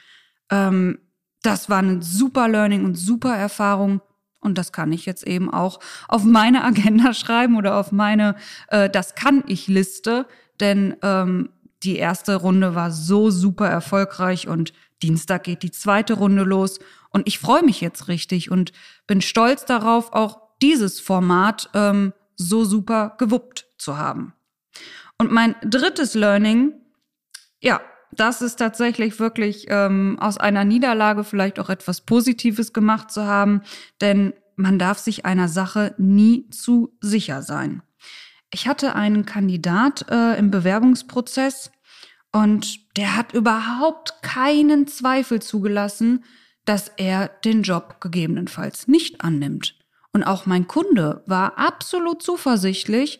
ähm, 0.49 0.99
das 1.43 1.69
war 1.69 1.79
eine 1.79 2.01
super 2.01 2.47
Learning 2.47 2.83
und 2.83 2.95
super 2.95 3.35
Erfahrung. 3.35 4.01
Und 4.39 4.57
das 4.57 4.71
kann 4.71 4.91
ich 4.91 5.05
jetzt 5.05 5.25
eben 5.25 5.51
auch 5.51 5.79
auf 6.07 6.23
meine 6.23 6.63
Agenda 6.63 7.13
schreiben 7.21 7.57
oder 7.57 7.77
auf 7.77 7.91
meine 7.91 8.35
äh, 8.69 8.89
Das 8.89 9.15
kann 9.15 9.43
ich 9.47 9.67
Liste. 9.67 10.27
Denn 10.59 10.95
ähm, 11.01 11.49
die 11.83 11.97
erste 11.97 12.35
Runde 12.35 12.75
war 12.75 12.91
so 12.91 13.29
super 13.29 13.67
erfolgreich 13.67 14.47
und 14.47 14.73
Dienstag 15.03 15.43
geht 15.43 15.63
die 15.63 15.71
zweite 15.71 16.15
Runde 16.15 16.43
los. 16.43 16.79
Und 17.09 17.27
ich 17.27 17.39
freue 17.39 17.63
mich 17.63 17.81
jetzt 17.81 18.07
richtig 18.07 18.51
und 18.51 18.71
bin 19.07 19.21
stolz 19.21 19.65
darauf, 19.65 20.13
auch 20.13 20.39
dieses 20.61 20.99
Format 20.99 21.69
ähm, 21.73 22.13
so 22.35 22.63
super 22.63 23.15
gewuppt 23.17 23.65
zu 23.77 23.97
haben. 23.97 24.33
Und 25.17 25.31
mein 25.31 25.55
drittes 25.63 26.13
Learning, 26.13 26.73
ja, 27.59 27.81
das 28.11 28.41
ist 28.41 28.57
tatsächlich 28.57 29.19
wirklich 29.19 29.65
ähm, 29.69 30.17
aus 30.19 30.37
einer 30.37 30.63
Niederlage 30.63 31.23
vielleicht 31.23 31.59
auch 31.59 31.69
etwas 31.69 32.01
Positives 32.01 32.73
gemacht 32.73 33.11
zu 33.11 33.25
haben, 33.25 33.61
denn 34.01 34.33
man 34.55 34.79
darf 34.79 34.97
sich 34.97 35.25
einer 35.25 35.47
Sache 35.47 35.93
nie 35.97 36.49
zu 36.49 36.95
sicher 36.99 37.43
sein. 37.43 37.83
Ich 38.51 38.67
hatte 38.67 38.95
einen 38.95 39.25
Kandidat 39.25 40.05
äh, 40.09 40.37
im 40.37 40.51
Bewerbungsprozess 40.51 41.71
und 42.31 42.97
der 42.97 43.15
hat 43.15 43.33
überhaupt 43.33 44.21
keinen 44.21 44.87
Zweifel 44.87 45.41
zugelassen, 45.41 46.23
dass 46.67 46.91
er 46.97 47.29
den 47.45 47.63
Job 47.63 48.01
gegebenenfalls 48.01 48.87
nicht 48.87 49.21
annimmt. 49.21 49.75
Und 50.13 50.23
auch 50.23 50.45
mein 50.45 50.67
Kunde 50.67 51.23
war 51.25 51.57
absolut 51.57 52.21
zuversichtlich, 52.21 53.19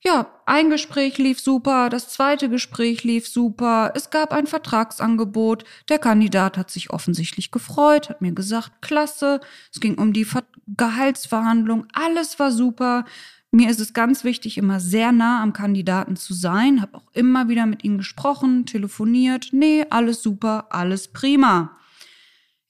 ja, 0.00 0.28
ein 0.46 0.70
Gespräch 0.70 1.18
lief 1.18 1.40
super, 1.40 1.88
das 1.88 2.08
zweite 2.08 2.48
Gespräch 2.48 3.02
lief 3.02 3.26
super, 3.26 3.92
es 3.96 4.10
gab 4.10 4.32
ein 4.32 4.46
Vertragsangebot, 4.46 5.64
der 5.88 5.98
Kandidat 5.98 6.56
hat 6.56 6.70
sich 6.70 6.90
offensichtlich 6.90 7.50
gefreut, 7.50 8.08
hat 8.08 8.20
mir 8.20 8.32
gesagt, 8.32 8.80
klasse, 8.80 9.40
es 9.72 9.80
ging 9.80 9.96
um 9.96 10.12
die 10.12 10.24
Ver 10.24 10.44
Gehaltsverhandlung, 10.76 11.86
alles 11.94 12.38
war 12.38 12.52
super. 12.52 13.06
Mir 13.50 13.70
ist 13.70 13.80
es 13.80 13.94
ganz 13.94 14.22
wichtig, 14.22 14.58
immer 14.58 14.80
sehr 14.80 15.10
nah 15.12 15.42
am 15.42 15.54
Kandidaten 15.54 16.14
zu 16.14 16.34
sein, 16.34 16.82
habe 16.82 16.98
auch 16.98 17.10
immer 17.14 17.48
wieder 17.48 17.64
mit 17.64 17.82
ihm 17.82 17.96
gesprochen, 17.96 18.66
telefoniert, 18.66 19.48
nee, 19.52 19.84
alles 19.88 20.22
super, 20.22 20.66
alles 20.70 21.08
prima. 21.08 21.78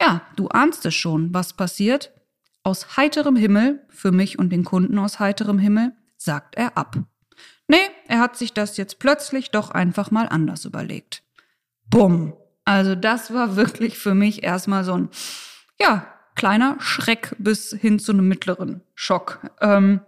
Ja, 0.00 0.23
du 0.37 0.49
ahnst 0.49 0.87
es 0.87 0.95
schon, 0.95 1.33
was 1.35 1.52
passiert. 1.52 2.12
Aus 2.62 2.97
heiterem 2.97 3.37
Himmel, 3.37 3.85
für 3.88 4.12
mich 4.12 4.38
und 4.38 4.50
den 4.50 4.64
Kunden 4.64 4.99
aus 4.99 5.19
heiterem 5.19 5.59
Himmel, 5.59 5.93
sagt 6.17 6.57
er 6.57 6.76
ab. 6.76 6.97
Nee, 7.69 7.76
er 8.07 8.21
hat 8.21 8.37
sich 8.37 8.52
das 8.52 8.76
jetzt 8.76 8.99
plötzlich 8.99 9.50
doch 9.50 9.71
einfach 9.71 10.11
mal 10.11 10.28
anders 10.28 10.64
überlegt. 10.64 11.23
Bumm. 11.90 12.35
Also 12.64 12.95
das 12.95 13.33
war 13.33 13.57
wirklich 13.57 13.99
für 13.99 14.14
mich 14.14 14.43
erstmal 14.43 14.85
so 14.85 14.95
ein, 14.95 15.09
ja, 15.81 16.07
kleiner 16.35 16.76
Schreck 16.81 17.35
bis 17.38 17.73
hin 17.73 17.99
zu 17.99 18.12
einem 18.12 18.28
mittleren 18.28 18.83
Schock. 18.95 19.40
Ähm, 19.61 20.00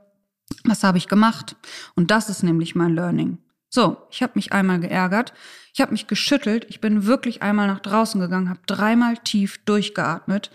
was 0.65 0.85
habe 0.85 0.99
ich 0.99 1.09
gemacht? 1.09 1.57
Und 1.95 2.11
das 2.11 2.29
ist 2.29 2.43
nämlich 2.43 2.75
mein 2.75 2.95
Learning. 2.95 3.39
So, 3.71 3.97
ich 4.11 4.23
habe 4.23 4.33
mich 4.35 4.53
einmal 4.53 4.81
geärgert, 4.81 5.33
ich 5.73 5.81
habe 5.81 5.93
mich 5.93 6.09
geschüttelt, 6.09 6.67
ich 6.69 6.81
bin 6.81 7.07
wirklich 7.07 7.43
einmal 7.43 7.69
nach 7.69 7.79
draußen 7.79 8.21
gegangen, 8.21 8.51
habe 8.51 8.61
dreimal 8.67 9.17
tief 9.17 9.65
durchgeatmet, 9.65 10.51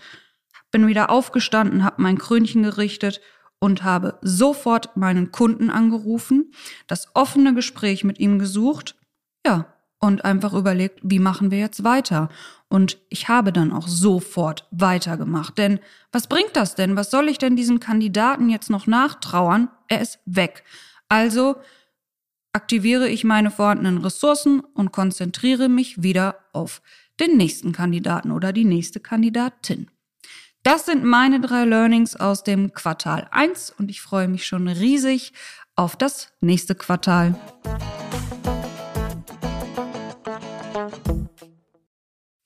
bin 0.70 0.86
wieder 0.86 1.08
aufgestanden, 1.08 1.82
habe 1.82 2.02
mein 2.02 2.18
Krönchen 2.18 2.62
gerichtet 2.62 3.22
und 3.58 3.82
habe 3.82 4.18
sofort 4.20 4.98
meinen 4.98 5.32
Kunden 5.32 5.70
angerufen, 5.70 6.52
das 6.86 7.08
offene 7.14 7.54
Gespräch 7.54 8.04
mit 8.04 8.18
ihm 8.18 8.38
gesucht, 8.38 8.96
ja, 9.46 9.72
und 9.98 10.26
einfach 10.26 10.52
überlegt, 10.52 11.00
wie 11.02 11.18
machen 11.18 11.50
wir 11.50 11.58
jetzt 11.58 11.82
weiter? 11.82 12.28
Und 12.68 12.98
ich 13.08 13.28
habe 13.28 13.50
dann 13.50 13.72
auch 13.72 13.88
sofort 13.88 14.68
weitergemacht. 14.70 15.56
Denn 15.56 15.80
was 16.12 16.26
bringt 16.26 16.54
das 16.54 16.74
denn? 16.74 16.96
Was 16.96 17.10
soll 17.10 17.28
ich 17.28 17.38
denn 17.38 17.56
diesem 17.56 17.80
Kandidaten 17.80 18.50
jetzt 18.50 18.68
noch 18.68 18.86
nachtrauern? 18.86 19.70
Er 19.88 20.02
ist 20.02 20.18
weg. 20.26 20.64
Also 21.08 21.56
aktiviere 22.56 23.10
ich 23.10 23.22
meine 23.22 23.50
vorhandenen 23.50 23.98
Ressourcen 23.98 24.60
und 24.60 24.90
konzentriere 24.90 25.68
mich 25.68 26.02
wieder 26.02 26.38
auf 26.54 26.80
den 27.20 27.36
nächsten 27.36 27.72
Kandidaten 27.72 28.30
oder 28.30 28.50
die 28.50 28.64
nächste 28.64 28.98
Kandidatin. 28.98 29.90
Das 30.62 30.86
sind 30.86 31.04
meine 31.04 31.38
drei 31.38 31.66
Learnings 31.66 32.16
aus 32.16 32.44
dem 32.44 32.72
Quartal 32.72 33.28
1 33.30 33.74
und 33.78 33.90
ich 33.90 34.00
freue 34.00 34.26
mich 34.26 34.46
schon 34.46 34.68
riesig 34.68 35.34
auf 35.74 35.96
das 35.96 36.32
nächste 36.40 36.74
Quartal. 36.74 37.38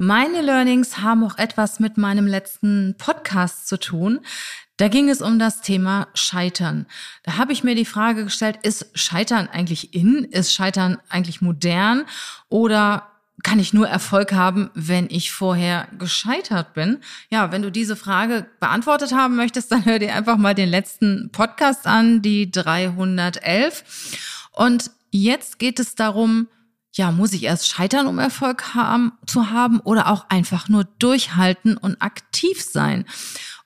Meine 0.02 0.40
Learnings 0.40 1.00
haben 1.00 1.22
auch 1.24 1.36
etwas 1.36 1.78
mit 1.78 1.98
meinem 1.98 2.26
letzten 2.26 2.94
Podcast 2.96 3.68
zu 3.68 3.78
tun. 3.78 4.20
Da 4.78 4.88
ging 4.88 5.10
es 5.10 5.20
um 5.20 5.38
das 5.38 5.60
Thema 5.60 6.08
Scheitern. 6.14 6.86
Da 7.22 7.36
habe 7.36 7.52
ich 7.52 7.64
mir 7.64 7.74
die 7.74 7.84
Frage 7.84 8.24
gestellt, 8.24 8.60
ist 8.62 8.98
Scheitern 8.98 9.46
eigentlich 9.46 9.92
in? 9.92 10.24
Ist 10.24 10.54
Scheitern 10.54 10.96
eigentlich 11.10 11.42
modern? 11.42 12.06
Oder 12.48 13.08
kann 13.42 13.58
ich 13.58 13.74
nur 13.74 13.88
Erfolg 13.88 14.32
haben, 14.32 14.70
wenn 14.72 15.06
ich 15.10 15.32
vorher 15.32 15.86
gescheitert 15.98 16.72
bin? 16.72 17.00
Ja, 17.28 17.52
wenn 17.52 17.60
du 17.60 17.70
diese 17.70 17.94
Frage 17.94 18.46
beantwortet 18.58 19.12
haben 19.12 19.36
möchtest, 19.36 19.70
dann 19.70 19.84
hör 19.84 19.98
dir 19.98 20.14
einfach 20.14 20.38
mal 20.38 20.54
den 20.54 20.70
letzten 20.70 21.28
Podcast 21.30 21.86
an, 21.86 22.22
die 22.22 22.50
311. 22.50 23.84
Und 24.52 24.92
jetzt 25.10 25.58
geht 25.58 25.78
es 25.78 25.94
darum, 25.94 26.48
ja, 26.92 27.12
muss 27.12 27.32
ich 27.32 27.44
erst 27.44 27.68
scheitern, 27.68 28.06
um 28.06 28.18
Erfolg 28.18 28.74
haben, 28.74 29.12
zu 29.26 29.50
haben 29.50 29.80
oder 29.80 30.08
auch 30.08 30.28
einfach 30.28 30.68
nur 30.68 30.84
durchhalten 30.98 31.76
und 31.76 32.02
aktiv 32.02 32.62
sein? 32.62 33.04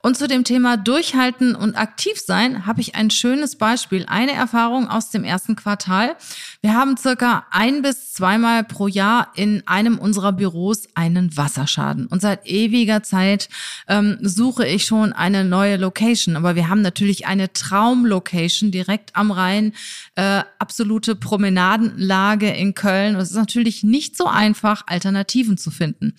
Und 0.04 0.18
zu 0.18 0.28
dem 0.28 0.44
Thema 0.44 0.76
Durchhalten 0.76 1.54
und 1.54 1.78
aktiv 1.78 2.20
sein 2.20 2.66
habe 2.66 2.82
ich 2.82 2.94
ein 2.94 3.08
schönes 3.08 3.56
Beispiel, 3.56 4.04
eine 4.06 4.32
Erfahrung 4.32 4.86
aus 4.86 5.08
dem 5.08 5.24
ersten 5.24 5.56
Quartal. 5.56 6.14
Wir 6.60 6.74
haben 6.74 6.98
circa 6.98 7.46
ein 7.50 7.80
bis 7.80 8.12
zweimal 8.12 8.64
pro 8.64 8.86
Jahr 8.86 9.28
in 9.34 9.62
einem 9.64 9.96
unserer 9.96 10.32
Büros 10.32 10.88
einen 10.94 11.34
Wasserschaden. 11.38 12.06
Und 12.06 12.20
seit 12.20 12.46
ewiger 12.46 13.02
Zeit 13.02 13.48
ähm, 13.88 14.18
suche 14.20 14.66
ich 14.66 14.84
schon 14.84 15.14
eine 15.14 15.42
neue 15.42 15.78
Location. 15.78 16.36
Aber 16.36 16.54
wir 16.54 16.68
haben 16.68 16.82
natürlich 16.82 17.26
eine 17.26 17.54
Traumlocation 17.54 18.70
direkt 18.70 19.16
am 19.16 19.30
Rhein, 19.30 19.72
äh, 20.16 20.42
absolute 20.58 21.16
Promenadenlage 21.16 22.50
in 22.50 22.74
Köln. 22.74 23.14
Und 23.14 23.22
es 23.22 23.30
ist 23.30 23.38
natürlich 23.38 23.84
nicht 23.84 24.18
so 24.18 24.26
einfach, 24.26 24.82
Alternativen 24.86 25.56
zu 25.56 25.70
finden. 25.70 26.12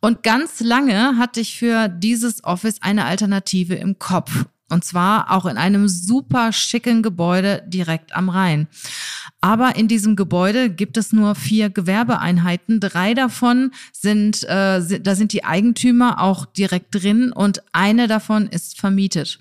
Und 0.00 0.24
ganz 0.24 0.58
lange 0.58 1.16
hatte 1.16 1.38
ich 1.38 1.56
für 1.56 1.86
dieses 1.86 2.42
Office 2.42 2.82
eine 2.82 3.04
Alternative 3.04 3.19
Alternative 3.20 3.74
im 3.74 3.98
Kopf. 3.98 4.46
Und 4.70 4.84
zwar 4.84 5.32
auch 5.32 5.46
in 5.46 5.58
einem 5.58 5.88
super 5.88 6.52
schicken 6.52 7.02
Gebäude 7.02 7.64
direkt 7.66 8.14
am 8.14 8.28
Rhein. 8.28 8.68
Aber 9.40 9.74
in 9.74 9.88
diesem 9.88 10.14
Gebäude 10.14 10.70
gibt 10.70 10.96
es 10.96 11.12
nur 11.12 11.34
vier 11.34 11.70
Gewerbeeinheiten. 11.70 12.78
Drei 12.78 13.14
davon 13.14 13.72
sind, 13.92 14.44
äh, 14.44 15.00
da 15.00 15.14
sind 15.16 15.32
die 15.32 15.44
Eigentümer 15.44 16.20
auch 16.22 16.46
direkt 16.46 16.94
drin 16.94 17.32
und 17.32 17.62
eine 17.72 18.06
davon 18.06 18.46
ist 18.46 18.78
vermietet. 18.78 19.40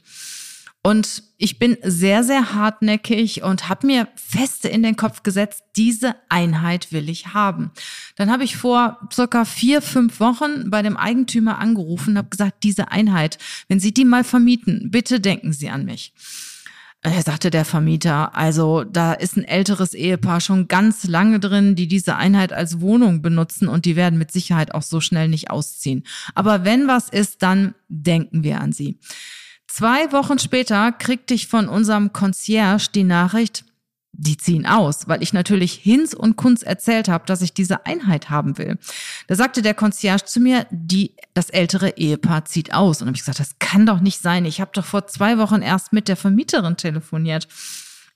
Und 0.81 1.23
ich 1.37 1.59
bin 1.59 1.77
sehr, 1.83 2.23
sehr 2.23 2.53
hartnäckig 2.53 3.43
und 3.43 3.67
habe 3.67 3.85
mir 3.85 4.07
feste 4.15 4.69
in 4.69 4.81
den 4.81 4.95
Kopf 4.95 5.23
gesetzt, 5.23 5.63
diese 5.75 6.15
Einheit 6.29 6.93
will 6.93 7.09
ich 7.09 7.33
haben. 7.33 7.71
Dann 8.15 8.31
habe 8.31 8.45
ich 8.45 8.55
vor 8.55 8.97
circa 9.11 9.43
vier, 9.43 9.81
fünf 9.81 10.21
Wochen 10.21 10.69
bei 10.69 10.81
dem 10.81 10.95
Eigentümer 10.95 11.57
angerufen 11.59 12.11
und 12.11 12.17
habe 12.17 12.29
gesagt, 12.29 12.63
diese 12.63 12.91
Einheit, 12.91 13.37
wenn 13.67 13.81
Sie 13.81 13.93
die 13.93 14.05
mal 14.05 14.23
vermieten, 14.23 14.89
bitte 14.89 15.19
denken 15.19 15.51
Sie 15.51 15.69
an 15.69 15.83
mich. 15.83 16.13
Er 17.01 17.21
sagte 17.23 17.49
der 17.49 17.63
Vermieter, 17.63 18.35
also 18.35 18.83
da 18.83 19.13
ist 19.13 19.37
ein 19.37 19.45
älteres 19.45 19.93
Ehepaar 19.93 20.41
schon 20.41 20.67
ganz 20.67 21.05
lange 21.05 21.39
drin, 21.39 21.75
die 21.75 21.87
diese 21.87 22.17
Einheit 22.17 22.51
als 22.51 22.81
Wohnung 22.81 23.21
benutzen 23.21 23.69
und 23.69 23.85
die 23.85 23.95
werden 23.95 24.19
mit 24.19 24.31
Sicherheit 24.31 24.73
auch 24.73 24.81
so 24.81 24.99
schnell 24.99 25.29
nicht 25.29 25.49
ausziehen. 25.49 26.03
Aber 26.35 26.65
wenn 26.65 26.87
was 26.87 27.07
ist, 27.07 27.41
dann 27.41 27.73
denken 27.87 28.43
wir 28.43 28.59
an 28.59 28.73
sie. 28.73 28.99
Zwei 29.71 30.11
Wochen 30.11 30.39
später 30.39 30.91
kriegte 30.91 31.35
ich 31.35 31.47
von 31.47 31.69
unserem 31.69 32.11
Concierge 32.11 32.87
die 32.93 33.03
Nachricht, 33.03 33.65
die 34.13 34.35
ziehen 34.35 34.65
aus, 34.65 35.07
weil 35.07 35.21
ich 35.21 35.31
natürlich 35.31 35.73
Hinz 35.73 36.13
und 36.13 36.35
Kunz 36.35 36.63
erzählt 36.63 37.07
habe, 37.07 37.25
dass 37.27 37.43
ich 37.43 37.53
diese 37.53 37.85
Einheit 37.85 38.31
haben 38.31 38.57
will. 38.57 38.79
Da 39.27 39.35
sagte 39.35 39.61
der 39.61 39.75
Concierge 39.75 40.25
zu 40.25 40.39
mir, 40.39 40.65
die, 40.71 41.15
das 41.35 41.51
ältere 41.51 41.97
Ehepaar 41.97 42.45
zieht 42.45 42.73
aus. 42.73 43.01
Und 43.01 43.07
habe 43.07 43.15
ich 43.15 43.21
gesagt, 43.21 43.39
das 43.39 43.59
kann 43.59 43.85
doch 43.85 43.99
nicht 43.99 44.19
sein. 44.19 44.43
Ich 44.43 44.59
habe 44.59 44.71
doch 44.73 44.85
vor 44.85 45.05
zwei 45.05 45.37
Wochen 45.37 45.61
erst 45.61 45.93
mit 45.93 46.07
der 46.07 46.17
Vermieterin 46.17 46.75
telefoniert. 46.75 47.47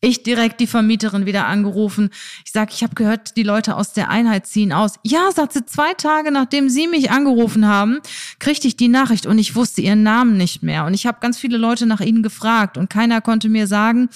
Ich 0.06 0.22
direkt 0.22 0.60
die 0.60 0.68
Vermieterin 0.68 1.26
wieder 1.26 1.48
angerufen. 1.48 2.10
Ich 2.44 2.52
sage, 2.52 2.72
ich 2.74 2.84
habe 2.84 2.94
gehört, 2.94 3.38
die 3.38 3.44
Leute 3.44 3.78
aus 3.78 3.94
der 3.94 4.10
Einheit 4.10 4.46
ziehen 4.46 4.74
aus. 4.74 4.96
Ja, 5.02 5.32
sagt 5.32 5.54
sie, 5.54 5.66
zwei 5.66 5.94
Tage 5.94 6.30
nachdem 6.30 6.68
sie 6.70 6.90
mich 6.90 7.10
angerufen 7.10 7.70
haben, 7.70 8.00
kriegte 8.38 8.68
ich 8.68 8.76
die 8.76 8.90
Nachricht 8.90 9.26
und 9.26 9.40
ich 9.40 9.56
wusste 9.56 9.80
ihren 9.80 10.04
Namen 10.04 10.36
nicht 10.36 10.62
mehr. 10.62 10.84
Und 10.84 10.94
ich 10.94 11.08
habe 11.08 11.20
ganz 11.22 11.40
viele 11.40 11.56
Leute 11.56 11.86
nach 11.86 12.02
ihnen 12.02 12.22
gefragt 12.22 12.78
und 12.78 12.90
keiner 12.90 13.22
konnte 13.22 13.48
mir 13.48 13.66
sagen, 13.66 14.10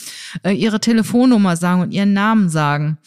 äh, 0.44 0.52
ihre 0.52 0.82
Telefonnummer 0.82 1.56
sagen 1.56 1.84
und 1.84 1.92
ihren 1.92 2.12
Namen 2.12 2.50
sagen. 2.50 2.98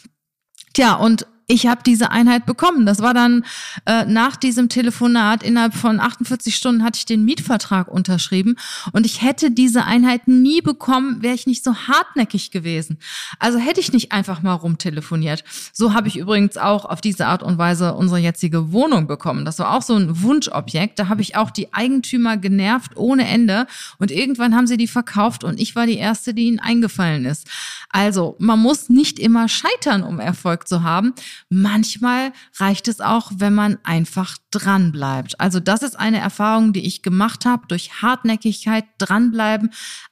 Tja, 0.72 0.94
und 0.94 1.26
ich 1.50 1.66
habe 1.66 1.82
diese 1.84 2.12
Einheit 2.12 2.46
bekommen. 2.46 2.86
Das 2.86 3.00
war 3.00 3.12
dann 3.12 3.44
äh, 3.84 4.04
nach 4.04 4.36
diesem 4.36 4.68
Telefonat, 4.68 5.42
innerhalb 5.42 5.74
von 5.74 5.98
48 5.98 6.54
Stunden 6.54 6.84
hatte 6.84 6.98
ich 6.98 7.06
den 7.06 7.24
Mietvertrag 7.24 7.88
unterschrieben 7.88 8.54
und 8.92 9.04
ich 9.04 9.20
hätte 9.22 9.50
diese 9.50 9.84
Einheit 9.84 10.28
nie 10.28 10.60
bekommen, 10.60 11.22
wäre 11.22 11.34
ich 11.34 11.48
nicht 11.48 11.64
so 11.64 11.74
hartnäckig 11.74 12.52
gewesen. 12.52 12.98
Also 13.40 13.58
hätte 13.58 13.80
ich 13.80 13.92
nicht 13.92 14.12
einfach 14.12 14.42
mal 14.42 14.54
rumtelefoniert. 14.54 15.42
So 15.72 15.92
habe 15.92 16.06
ich 16.06 16.16
übrigens 16.16 16.56
auch 16.56 16.84
auf 16.84 17.00
diese 17.00 17.26
Art 17.26 17.42
und 17.42 17.58
Weise 17.58 17.94
unsere 17.94 18.20
jetzige 18.20 18.70
Wohnung 18.70 19.08
bekommen. 19.08 19.44
Das 19.44 19.58
war 19.58 19.74
auch 19.74 19.82
so 19.82 19.96
ein 19.96 20.22
Wunschobjekt. 20.22 21.00
Da 21.00 21.08
habe 21.08 21.22
ich 21.22 21.36
auch 21.36 21.50
die 21.50 21.74
Eigentümer 21.74 22.36
genervt 22.36 22.96
ohne 22.96 23.26
Ende 23.26 23.66
und 23.98 24.12
irgendwann 24.12 24.54
haben 24.54 24.68
sie 24.68 24.76
die 24.76 24.86
verkauft 24.86 25.42
und 25.42 25.58
ich 25.58 25.74
war 25.74 25.86
die 25.86 25.98
erste, 25.98 26.32
die 26.32 26.44
ihnen 26.44 26.60
eingefallen 26.60 27.24
ist. 27.24 27.48
Also 27.88 28.36
man 28.38 28.60
muss 28.60 28.88
nicht 28.88 29.18
immer 29.18 29.48
scheitern, 29.48 30.04
um 30.04 30.20
Erfolg 30.20 30.68
zu 30.68 30.84
haben. 30.84 31.12
Manchmal 31.48 32.32
reicht 32.58 32.88
es 32.88 33.00
auch, 33.00 33.32
wenn 33.36 33.54
man 33.54 33.78
einfach 33.84 34.36
dran 34.50 34.92
bleibt. 34.92 35.40
Also 35.40 35.60
das 35.60 35.82
ist 35.82 35.98
eine 35.98 36.18
Erfahrung, 36.18 36.72
die 36.72 36.86
ich 36.86 37.02
gemacht 37.02 37.46
habe 37.46 37.66
durch 37.68 38.02
Hartnäckigkeit, 38.02 38.84
dranbleiben, 38.98 39.70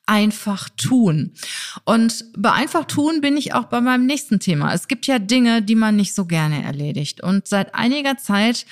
einfach 0.09 0.69
tun. 0.71 1.33
Und 1.85 2.25
bei 2.37 2.51
einfach 2.51 2.87
tun 2.87 3.21
bin 3.21 3.37
ich 3.37 3.53
auch 3.53 3.65
bei 3.65 3.81
meinem 3.81 4.07
nächsten 4.07 4.41
Thema. 4.41 4.73
Es 4.73 4.89
gibt 4.89 5.07
ja 5.07 5.19
Dinge, 5.19 5.63
die 5.63 5.75
man 5.75 5.97
nicht 5.97 6.15
so 6.15 6.25
gerne 6.25 6.65
erledigt. 6.65 7.23
Und 7.23 7.47
seit 7.47 7.75
einiger 7.75 8.17
Zeit 8.17 8.65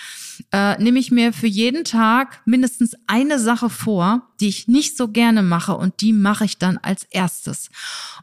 äh, 0.52 0.80
nehme 0.82 0.98
ich 0.98 1.10
mir 1.10 1.32
für 1.32 1.46
jeden 1.46 1.84
Tag 1.84 2.40
mindestens 2.44 2.94
eine 3.06 3.38
Sache 3.38 3.70
vor, 3.70 4.22
die 4.40 4.48
ich 4.48 4.68
nicht 4.68 4.96
so 4.96 5.08
gerne 5.08 5.42
mache 5.42 5.74
und 5.74 6.00
die 6.00 6.12
mache 6.12 6.44
ich 6.44 6.58
dann 6.58 6.78
als 6.78 7.04
erstes. 7.04 7.70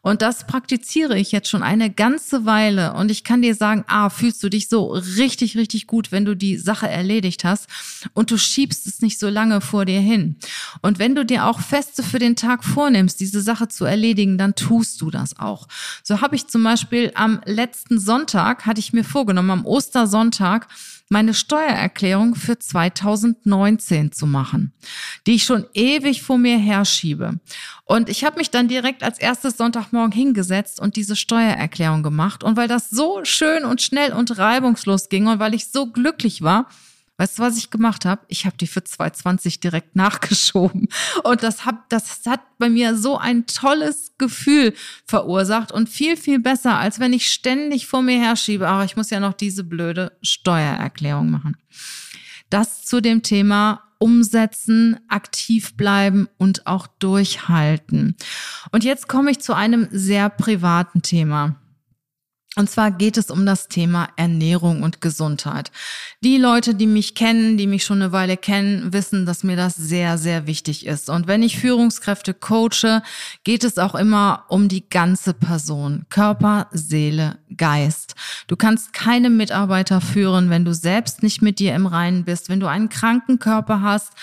Und 0.01 0.21
das 0.21 0.45
praktiziere 0.45 1.17
ich 1.17 1.31
jetzt 1.31 1.49
schon 1.49 1.63
eine 1.63 1.89
ganze 1.89 2.45
Weile 2.45 2.93
und 2.93 3.09
ich 3.09 3.23
kann 3.23 3.41
dir 3.41 3.55
sagen, 3.55 3.83
ah, 3.87 4.09
fühlst 4.09 4.43
du 4.43 4.49
dich 4.49 4.69
so 4.69 4.91
richtig, 4.91 5.57
richtig 5.57 5.87
gut, 5.87 6.11
wenn 6.11 6.25
du 6.25 6.35
die 6.35 6.57
Sache 6.57 6.87
erledigt 6.87 7.43
hast 7.43 7.67
und 8.13 8.29
du 8.29 8.37
schiebst 8.37 8.85
es 8.85 9.01
nicht 9.01 9.19
so 9.19 9.29
lange 9.29 9.61
vor 9.61 9.85
dir 9.85 10.01
hin. 10.01 10.35
Und 10.81 10.99
wenn 10.99 11.15
du 11.15 11.25
dir 11.25 11.45
auch 11.45 11.59
Feste 11.59 12.03
für 12.03 12.19
den 12.19 12.35
Tag 12.35 12.63
vornimmst, 12.63 13.02
diese 13.07 13.41
Sache 13.41 13.67
zu 13.67 13.85
erledigen, 13.85 14.37
dann 14.37 14.55
tust 14.55 15.01
du 15.01 15.11
das 15.11 15.39
auch. 15.39 15.67
So 16.03 16.21
habe 16.21 16.35
ich 16.35 16.47
zum 16.47 16.63
Beispiel 16.63 17.11
am 17.15 17.41
letzten 17.45 17.99
Sonntag, 17.99 18.65
hatte 18.65 18.79
ich 18.79 18.93
mir 18.93 19.03
vorgenommen, 19.03 19.51
am 19.51 19.65
Ostersonntag, 19.65 20.67
meine 21.09 21.33
Steuererklärung 21.33 22.35
für 22.35 22.57
2019 22.57 24.11
zu 24.11 24.25
machen, 24.25 24.73
die 25.27 25.35
ich 25.35 25.43
schon 25.43 25.65
ewig 25.73 26.23
vor 26.23 26.37
mir 26.37 26.57
herschiebe. 26.57 27.39
Und 27.85 28.09
ich 28.09 28.23
habe 28.23 28.37
mich 28.37 28.49
dann 28.49 28.67
direkt 28.67 29.03
als 29.03 29.19
erstes 29.19 29.57
Sonntagmorgen 29.57 30.11
hingesetzt 30.11 30.79
und 30.79 30.95
diese 30.95 31.15
Steuererklärung 31.15 32.03
gemacht. 32.03 32.43
Und 32.43 32.57
weil 32.57 32.67
das 32.67 32.89
so 32.89 33.23
schön 33.23 33.65
und 33.65 33.81
schnell 33.81 34.13
und 34.13 34.37
reibungslos 34.37 35.09
ging 35.09 35.27
und 35.27 35.39
weil 35.39 35.53
ich 35.53 35.67
so 35.67 35.87
glücklich 35.87 36.41
war, 36.41 36.67
Weißt 37.17 37.37
du, 37.37 37.43
was 37.43 37.57
ich 37.57 37.69
gemacht 37.69 38.05
habe? 38.05 38.23
Ich 38.27 38.45
habe 38.45 38.57
die 38.57 38.67
für 38.67 38.83
220 38.83 39.59
direkt 39.59 39.95
nachgeschoben. 39.95 40.87
Und 41.23 41.43
das, 41.43 41.65
hab, 41.65 41.89
das 41.89 42.25
hat 42.25 42.41
bei 42.57 42.69
mir 42.69 42.97
so 42.97 43.17
ein 43.17 43.45
tolles 43.45 44.13
Gefühl 44.17 44.73
verursacht 45.05 45.71
und 45.71 45.89
viel, 45.89 46.17
viel 46.17 46.39
besser, 46.39 46.77
als 46.77 46.99
wenn 46.99 47.13
ich 47.13 47.31
ständig 47.31 47.87
vor 47.87 48.01
mir 48.01 48.19
herschiebe. 48.19 48.67
Aber 48.67 48.83
ich 48.83 48.95
muss 48.95 49.09
ja 49.09 49.19
noch 49.19 49.33
diese 49.33 49.63
blöde 49.63 50.11
Steuererklärung 50.21 51.29
machen. 51.29 51.57
Das 52.49 52.85
zu 52.85 53.01
dem 53.01 53.23
Thema 53.23 53.83
umsetzen, 54.03 54.99
aktiv 55.07 55.77
bleiben 55.77 56.27
und 56.37 56.67
auch 56.67 56.87
durchhalten. 56.87 58.17
Und 58.71 58.83
jetzt 58.83 59.07
komme 59.07 59.31
ich 59.31 59.39
zu 59.39 59.55
einem 59.55 59.87
sehr 59.91 60.29
privaten 60.29 61.01
Thema. 61.01 61.55
Und 62.55 62.69
zwar 62.69 62.91
geht 62.91 63.17
es 63.17 63.31
um 63.31 63.47
das 63.47 63.67
Thema 63.67 64.09
Ernährung 64.15 64.83
und 64.83 65.01
Gesundheit. 65.01 65.71
Die 66.21 66.37
Leute, 66.37 66.75
die 66.75 66.85
mich 66.85 67.15
kennen, 67.15 67.57
die 67.57 67.65
mich 67.65 67.83
schon 67.83 68.01
eine 68.01 68.11
Weile 68.11 68.37
kennen, 68.37 68.93
wissen, 68.93 69.25
dass 69.25 69.43
mir 69.43 69.55
das 69.55 69.75
sehr, 69.75 70.19
sehr 70.19 70.45
wichtig 70.45 70.85
ist. 70.85 71.09
Und 71.09 71.25
wenn 71.25 71.41
ich 71.41 71.57
Führungskräfte 71.57 72.35
coache, 72.35 73.01
geht 73.43 73.63
es 73.63 73.79
auch 73.79 73.95
immer 73.95 74.45
um 74.49 74.67
die 74.67 74.87
ganze 74.87 75.33
Person. 75.33 76.05
Körper, 76.09 76.67
Seele, 76.71 77.39
Geist. 77.57 78.13
Du 78.47 78.55
kannst 78.55 78.93
keine 78.93 79.31
Mitarbeiter 79.31 79.99
führen, 79.99 80.51
wenn 80.51 80.63
du 80.63 80.75
selbst 80.75 81.23
nicht 81.23 81.41
mit 81.41 81.57
dir 81.57 81.73
im 81.73 81.87
Reinen 81.87 82.23
bist, 82.23 82.49
wenn 82.49 82.59
du 82.59 82.67
einen 82.67 82.89
kranken 82.89 83.39
Körper 83.39 83.81
hast, 83.81 84.13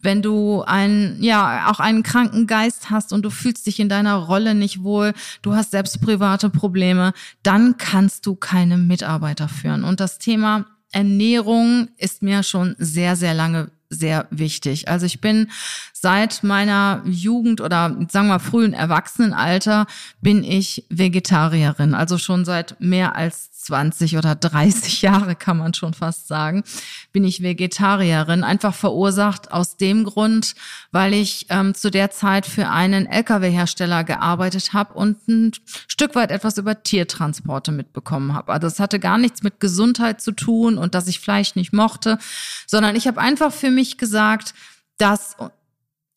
wenn 0.00 0.22
du 0.22 0.62
einen, 0.62 1.22
ja, 1.22 1.70
auch 1.70 1.80
einen 1.80 2.02
kranken 2.02 2.46
Geist 2.46 2.90
hast 2.90 3.12
und 3.12 3.22
du 3.22 3.30
fühlst 3.30 3.66
dich 3.66 3.80
in 3.80 3.88
deiner 3.88 4.16
Rolle 4.16 4.54
nicht 4.54 4.82
wohl, 4.82 5.12
du 5.42 5.54
hast 5.54 5.70
selbst 5.70 6.00
private 6.00 6.50
Probleme, 6.50 7.12
dann 7.42 7.76
kannst 7.78 8.26
du 8.26 8.34
keine 8.34 8.78
Mitarbeiter 8.78 9.48
führen. 9.48 9.84
Und 9.84 10.00
das 10.00 10.18
Thema 10.18 10.66
Ernährung 10.92 11.88
ist 11.96 12.22
mir 12.22 12.42
schon 12.42 12.74
sehr, 12.78 13.16
sehr 13.16 13.34
lange 13.34 13.70
sehr 13.90 14.26
wichtig. 14.30 14.88
Also 14.88 15.06
ich 15.06 15.20
bin 15.20 15.50
seit 15.92 16.42
meiner 16.42 17.02
Jugend 17.06 17.60
oder 17.60 17.96
sagen 18.10 18.28
wir 18.28 18.38
frühen 18.38 18.74
Erwachsenenalter 18.74 19.86
bin 20.20 20.44
ich 20.44 20.84
Vegetarierin. 20.90 21.94
Also 21.94 22.18
schon 22.18 22.44
seit 22.44 22.80
mehr 22.80 23.16
als 23.16 23.50
20 23.68 24.16
oder 24.16 24.34
30 24.34 25.02
Jahre 25.02 25.36
kann 25.36 25.58
man 25.58 25.74
schon 25.74 25.92
fast 25.92 26.26
sagen, 26.26 26.64
bin 27.12 27.24
ich 27.24 27.42
Vegetarierin. 27.42 28.44
Einfach 28.44 28.74
verursacht 28.74 29.52
aus 29.52 29.76
dem 29.76 30.04
Grund, 30.04 30.54
weil 30.90 31.12
ich 31.12 31.46
ähm, 31.50 31.74
zu 31.74 31.90
der 31.90 32.10
Zeit 32.10 32.46
für 32.46 32.70
einen 32.70 33.06
Lkw-Hersteller 33.06 34.04
gearbeitet 34.04 34.72
habe 34.72 34.94
und 34.94 35.28
ein 35.28 35.52
Stück 35.86 36.14
weit 36.14 36.30
etwas 36.30 36.56
über 36.56 36.82
Tiertransporte 36.82 37.70
mitbekommen 37.70 38.32
habe. 38.32 38.52
Also 38.52 38.66
es 38.66 38.80
hatte 38.80 38.98
gar 38.98 39.18
nichts 39.18 39.42
mit 39.42 39.60
Gesundheit 39.60 40.22
zu 40.22 40.32
tun 40.32 40.78
und 40.78 40.94
dass 40.94 41.06
ich 41.06 41.20
Fleisch 41.20 41.54
nicht 41.54 41.74
mochte, 41.74 42.18
sondern 42.66 42.96
ich 42.96 43.06
habe 43.06 43.20
einfach 43.20 43.52
für 43.52 43.70
mich 43.70 43.98
gesagt, 43.98 44.54
dass 44.96 45.36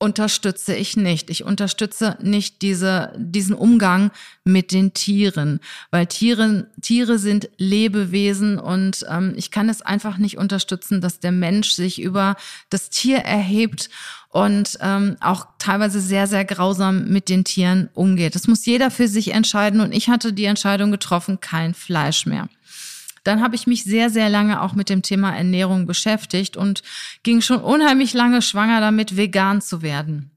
unterstütze 0.01 0.73
ich 0.73 0.97
nicht. 0.97 1.29
Ich 1.29 1.43
unterstütze 1.43 2.17
nicht 2.21 2.63
diese, 2.63 3.13
diesen 3.17 3.55
Umgang 3.55 4.09
mit 4.43 4.71
den 4.71 4.95
Tieren, 4.95 5.59
weil 5.91 6.07
Tiere, 6.07 6.65
Tiere 6.81 7.19
sind 7.19 7.49
Lebewesen 7.57 8.57
und 8.57 9.05
ähm, 9.07 9.33
ich 9.37 9.51
kann 9.51 9.69
es 9.69 9.83
einfach 9.83 10.17
nicht 10.17 10.39
unterstützen, 10.39 11.01
dass 11.01 11.19
der 11.19 11.31
Mensch 11.31 11.73
sich 11.73 12.01
über 12.01 12.35
das 12.71 12.89
Tier 12.89 13.17
erhebt 13.17 13.91
und 14.29 14.79
ähm, 14.81 15.17
auch 15.19 15.45
teilweise 15.59 16.01
sehr, 16.01 16.25
sehr 16.25 16.45
grausam 16.45 17.09
mit 17.09 17.29
den 17.29 17.43
Tieren 17.43 17.89
umgeht. 17.93 18.33
Das 18.33 18.47
muss 18.47 18.65
jeder 18.65 18.89
für 18.89 19.07
sich 19.07 19.35
entscheiden 19.35 19.81
und 19.81 19.93
ich 19.93 20.09
hatte 20.09 20.33
die 20.33 20.45
Entscheidung 20.45 20.89
getroffen, 20.89 21.41
kein 21.41 21.75
Fleisch 21.75 22.25
mehr. 22.25 22.49
Dann 23.23 23.41
habe 23.41 23.55
ich 23.55 23.67
mich 23.67 23.83
sehr, 23.83 24.09
sehr 24.09 24.29
lange 24.29 24.61
auch 24.61 24.73
mit 24.73 24.89
dem 24.89 25.01
Thema 25.01 25.35
Ernährung 25.35 25.85
beschäftigt 25.85 26.57
und 26.57 26.81
ging 27.23 27.41
schon 27.41 27.61
unheimlich 27.61 28.13
lange 28.13 28.41
schwanger 28.41 28.81
damit, 28.81 29.17
vegan 29.17 29.61
zu 29.61 29.81
werden. 29.81 30.31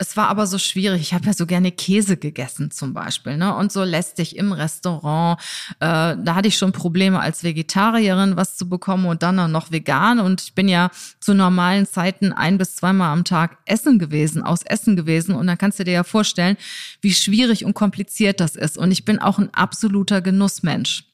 Es 0.00 0.16
war 0.16 0.28
aber 0.28 0.46
so 0.46 0.58
schwierig. 0.58 1.02
Ich 1.02 1.12
habe 1.12 1.26
ja 1.26 1.32
so 1.32 1.44
gerne 1.44 1.72
Käse 1.72 2.16
gegessen 2.16 2.70
zum 2.70 2.94
Beispiel, 2.94 3.36
ne? 3.36 3.52
Und 3.56 3.72
so 3.72 3.82
lästig 3.82 4.36
im 4.36 4.52
Restaurant. 4.52 5.40
Äh, 5.80 6.14
da 6.16 6.36
hatte 6.36 6.46
ich 6.46 6.56
schon 6.56 6.70
Probleme 6.70 7.18
als 7.18 7.42
Vegetarierin 7.42 8.36
was 8.36 8.56
zu 8.56 8.68
bekommen 8.68 9.06
und 9.06 9.24
dann 9.24 9.50
noch 9.50 9.72
vegan. 9.72 10.20
Und 10.20 10.40
ich 10.40 10.54
bin 10.54 10.68
ja 10.68 10.92
zu 11.18 11.34
normalen 11.34 11.84
Zeiten 11.84 12.32
ein 12.32 12.58
bis 12.58 12.76
zweimal 12.76 13.12
am 13.12 13.24
Tag 13.24 13.58
essen 13.64 13.98
gewesen, 13.98 14.44
aus 14.44 14.62
Essen 14.62 14.94
gewesen. 14.94 15.34
Und 15.34 15.48
dann 15.48 15.58
kannst 15.58 15.80
du 15.80 15.84
dir 15.84 15.94
ja 15.94 16.04
vorstellen, 16.04 16.56
wie 17.00 17.12
schwierig 17.12 17.64
und 17.64 17.74
kompliziert 17.74 18.38
das 18.38 18.54
ist. 18.54 18.78
Und 18.78 18.92
ich 18.92 19.04
bin 19.04 19.18
auch 19.18 19.40
ein 19.40 19.52
absoluter 19.52 20.22
Genussmensch. 20.22 21.07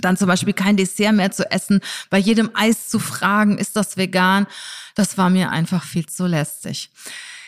Dann 0.00 0.16
zum 0.16 0.28
Beispiel 0.28 0.54
kein 0.54 0.76
Dessert 0.76 1.14
mehr 1.14 1.30
zu 1.30 1.50
essen, 1.50 1.80
bei 2.08 2.18
jedem 2.18 2.50
Eis 2.54 2.88
zu 2.88 2.98
fragen, 2.98 3.58
ist 3.58 3.76
das 3.76 3.96
vegan? 3.96 4.46
Das 4.94 5.18
war 5.18 5.30
mir 5.30 5.50
einfach 5.50 5.84
viel 5.84 6.06
zu 6.06 6.26
lästig. 6.26 6.90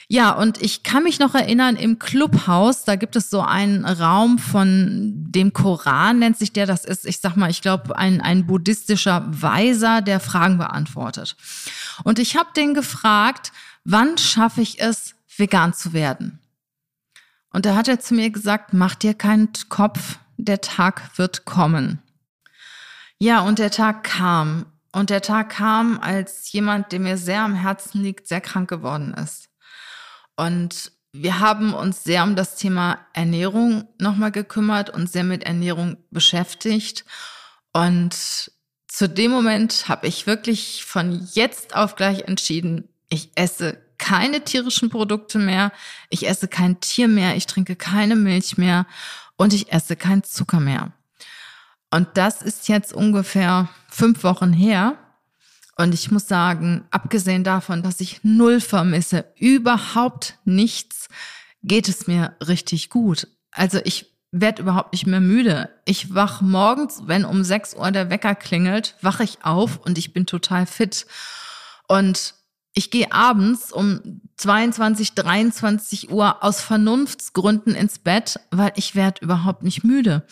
Ja, 0.08 0.32
und 0.32 0.60
ich 0.60 0.82
kann 0.82 1.02
mich 1.02 1.18
noch 1.18 1.34
erinnern, 1.34 1.76
im 1.76 1.98
Clubhaus, 1.98 2.84
da 2.84 2.96
gibt 2.96 3.16
es 3.16 3.30
so 3.30 3.40
einen 3.40 3.86
Raum 3.86 4.38
von 4.38 5.14
dem 5.14 5.54
Koran, 5.54 6.18
nennt 6.18 6.36
sich 6.36 6.52
der. 6.52 6.66
Das 6.66 6.84
ist, 6.84 7.06
ich 7.06 7.20
sag 7.20 7.36
mal, 7.36 7.50
ich 7.50 7.62
glaube, 7.62 7.96
ein, 7.96 8.20
ein 8.20 8.46
buddhistischer 8.46 9.24
Weiser, 9.28 10.02
der 10.02 10.20
Fragen 10.20 10.58
beantwortet. 10.58 11.36
Und 12.04 12.18
ich 12.18 12.36
habe 12.36 12.50
den 12.54 12.74
gefragt, 12.74 13.52
wann 13.84 14.18
schaffe 14.18 14.60
ich 14.60 14.78
es, 14.78 15.14
vegan 15.36 15.72
zu 15.72 15.94
werden? 15.94 16.38
Und 17.50 17.64
da 17.64 17.74
hat 17.74 17.88
er 17.88 18.00
zu 18.00 18.14
mir 18.14 18.30
gesagt, 18.30 18.74
mach 18.74 18.94
dir 18.96 19.14
keinen 19.14 19.48
Kopf, 19.68 20.18
der 20.36 20.60
Tag 20.60 21.16
wird 21.16 21.44
kommen. 21.44 22.02
Ja, 23.18 23.40
und 23.40 23.58
der 23.58 23.70
Tag 23.70 24.04
kam. 24.04 24.66
Und 24.92 25.10
der 25.10 25.22
Tag 25.22 25.50
kam, 25.50 25.98
als 26.00 26.52
jemand, 26.52 26.92
der 26.92 27.00
mir 27.00 27.16
sehr 27.16 27.42
am 27.42 27.54
Herzen 27.54 28.02
liegt, 28.02 28.28
sehr 28.28 28.40
krank 28.40 28.68
geworden 28.68 29.12
ist. 29.14 29.48
Und 30.36 30.92
wir 31.12 31.40
haben 31.40 31.74
uns 31.74 32.04
sehr 32.04 32.24
um 32.24 32.36
das 32.36 32.56
Thema 32.56 32.98
Ernährung 33.12 33.88
nochmal 34.00 34.32
gekümmert 34.32 34.90
und 34.90 35.10
sehr 35.10 35.24
mit 35.24 35.44
Ernährung 35.44 35.96
beschäftigt. 36.10 37.04
Und 37.72 38.50
zu 38.88 39.08
dem 39.08 39.30
Moment 39.30 39.88
habe 39.88 40.06
ich 40.06 40.26
wirklich 40.26 40.84
von 40.84 41.26
jetzt 41.32 41.74
auf 41.74 41.96
gleich 41.96 42.22
entschieden, 42.22 42.88
ich 43.08 43.30
esse 43.34 43.78
keine 43.98 44.42
tierischen 44.44 44.90
Produkte 44.90 45.38
mehr, 45.38 45.72
ich 46.10 46.28
esse 46.28 46.48
kein 46.48 46.80
Tier 46.80 47.08
mehr, 47.08 47.36
ich 47.36 47.46
trinke 47.46 47.76
keine 47.76 48.16
Milch 48.16 48.58
mehr 48.58 48.86
und 49.36 49.52
ich 49.52 49.72
esse 49.72 49.96
kein 49.96 50.22
Zucker 50.22 50.60
mehr. 50.60 50.92
Und 51.94 52.08
das 52.14 52.42
ist 52.42 52.66
jetzt 52.66 52.92
ungefähr 52.92 53.68
fünf 53.88 54.24
Wochen 54.24 54.52
her. 54.52 54.98
Und 55.76 55.94
ich 55.94 56.10
muss 56.10 56.26
sagen, 56.26 56.88
abgesehen 56.90 57.44
davon, 57.44 57.84
dass 57.84 58.00
ich 58.00 58.18
null 58.24 58.60
vermisse, 58.60 59.26
überhaupt 59.38 60.36
nichts, 60.44 61.08
geht 61.62 61.88
es 61.88 62.08
mir 62.08 62.34
richtig 62.44 62.90
gut. 62.90 63.28
Also 63.52 63.78
ich 63.84 64.12
werde 64.32 64.62
überhaupt 64.62 64.92
nicht 64.92 65.06
mehr 65.06 65.20
müde. 65.20 65.70
Ich 65.84 66.12
wach 66.12 66.40
morgens, 66.40 67.02
wenn 67.06 67.24
um 67.24 67.44
6 67.44 67.74
Uhr 67.74 67.92
der 67.92 68.10
Wecker 68.10 68.34
klingelt, 68.34 68.96
wache 69.00 69.22
ich 69.22 69.44
auf 69.44 69.76
und 69.76 69.96
ich 69.96 70.12
bin 70.12 70.26
total 70.26 70.66
fit. 70.66 71.06
Und 71.86 72.34
ich 72.72 72.90
gehe 72.90 73.12
abends 73.12 73.70
um 73.70 74.20
22, 74.38 75.14
23 75.14 76.10
Uhr 76.10 76.42
aus 76.42 76.60
Vernunftsgründen 76.60 77.76
ins 77.76 78.00
Bett, 78.00 78.40
weil 78.50 78.72
ich 78.74 78.96
werde 78.96 79.22
überhaupt 79.22 79.62
nicht 79.62 79.84
müde. 79.84 80.26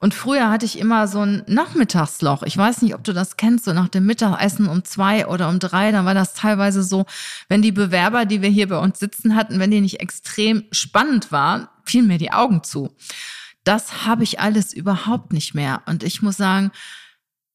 Und 0.00 0.14
früher 0.14 0.48
hatte 0.48 0.64
ich 0.64 0.78
immer 0.78 1.08
so 1.08 1.20
ein 1.20 1.42
Nachmittagsloch. 1.48 2.44
Ich 2.44 2.56
weiß 2.56 2.82
nicht, 2.82 2.94
ob 2.94 3.02
du 3.02 3.12
das 3.12 3.36
kennst, 3.36 3.64
so 3.64 3.72
nach 3.72 3.88
dem 3.88 4.06
Mittagessen 4.06 4.68
um 4.68 4.84
zwei 4.84 5.26
oder 5.26 5.48
um 5.48 5.58
drei. 5.58 5.90
Da 5.90 6.04
war 6.04 6.14
das 6.14 6.34
teilweise 6.34 6.84
so, 6.84 7.04
wenn 7.48 7.62
die 7.62 7.72
Bewerber, 7.72 8.24
die 8.24 8.40
wir 8.40 8.48
hier 8.48 8.68
bei 8.68 8.78
uns 8.78 9.00
sitzen 9.00 9.34
hatten, 9.34 9.58
wenn 9.58 9.72
die 9.72 9.80
nicht 9.80 10.00
extrem 10.00 10.64
spannend 10.70 11.32
waren, 11.32 11.66
fielen 11.84 12.06
mir 12.06 12.18
die 12.18 12.30
Augen 12.30 12.62
zu. 12.62 12.94
Das 13.64 14.06
habe 14.06 14.22
ich 14.22 14.38
alles 14.38 14.72
überhaupt 14.72 15.32
nicht 15.32 15.54
mehr. 15.54 15.82
Und 15.86 16.04
ich 16.04 16.22
muss 16.22 16.36
sagen, 16.36 16.70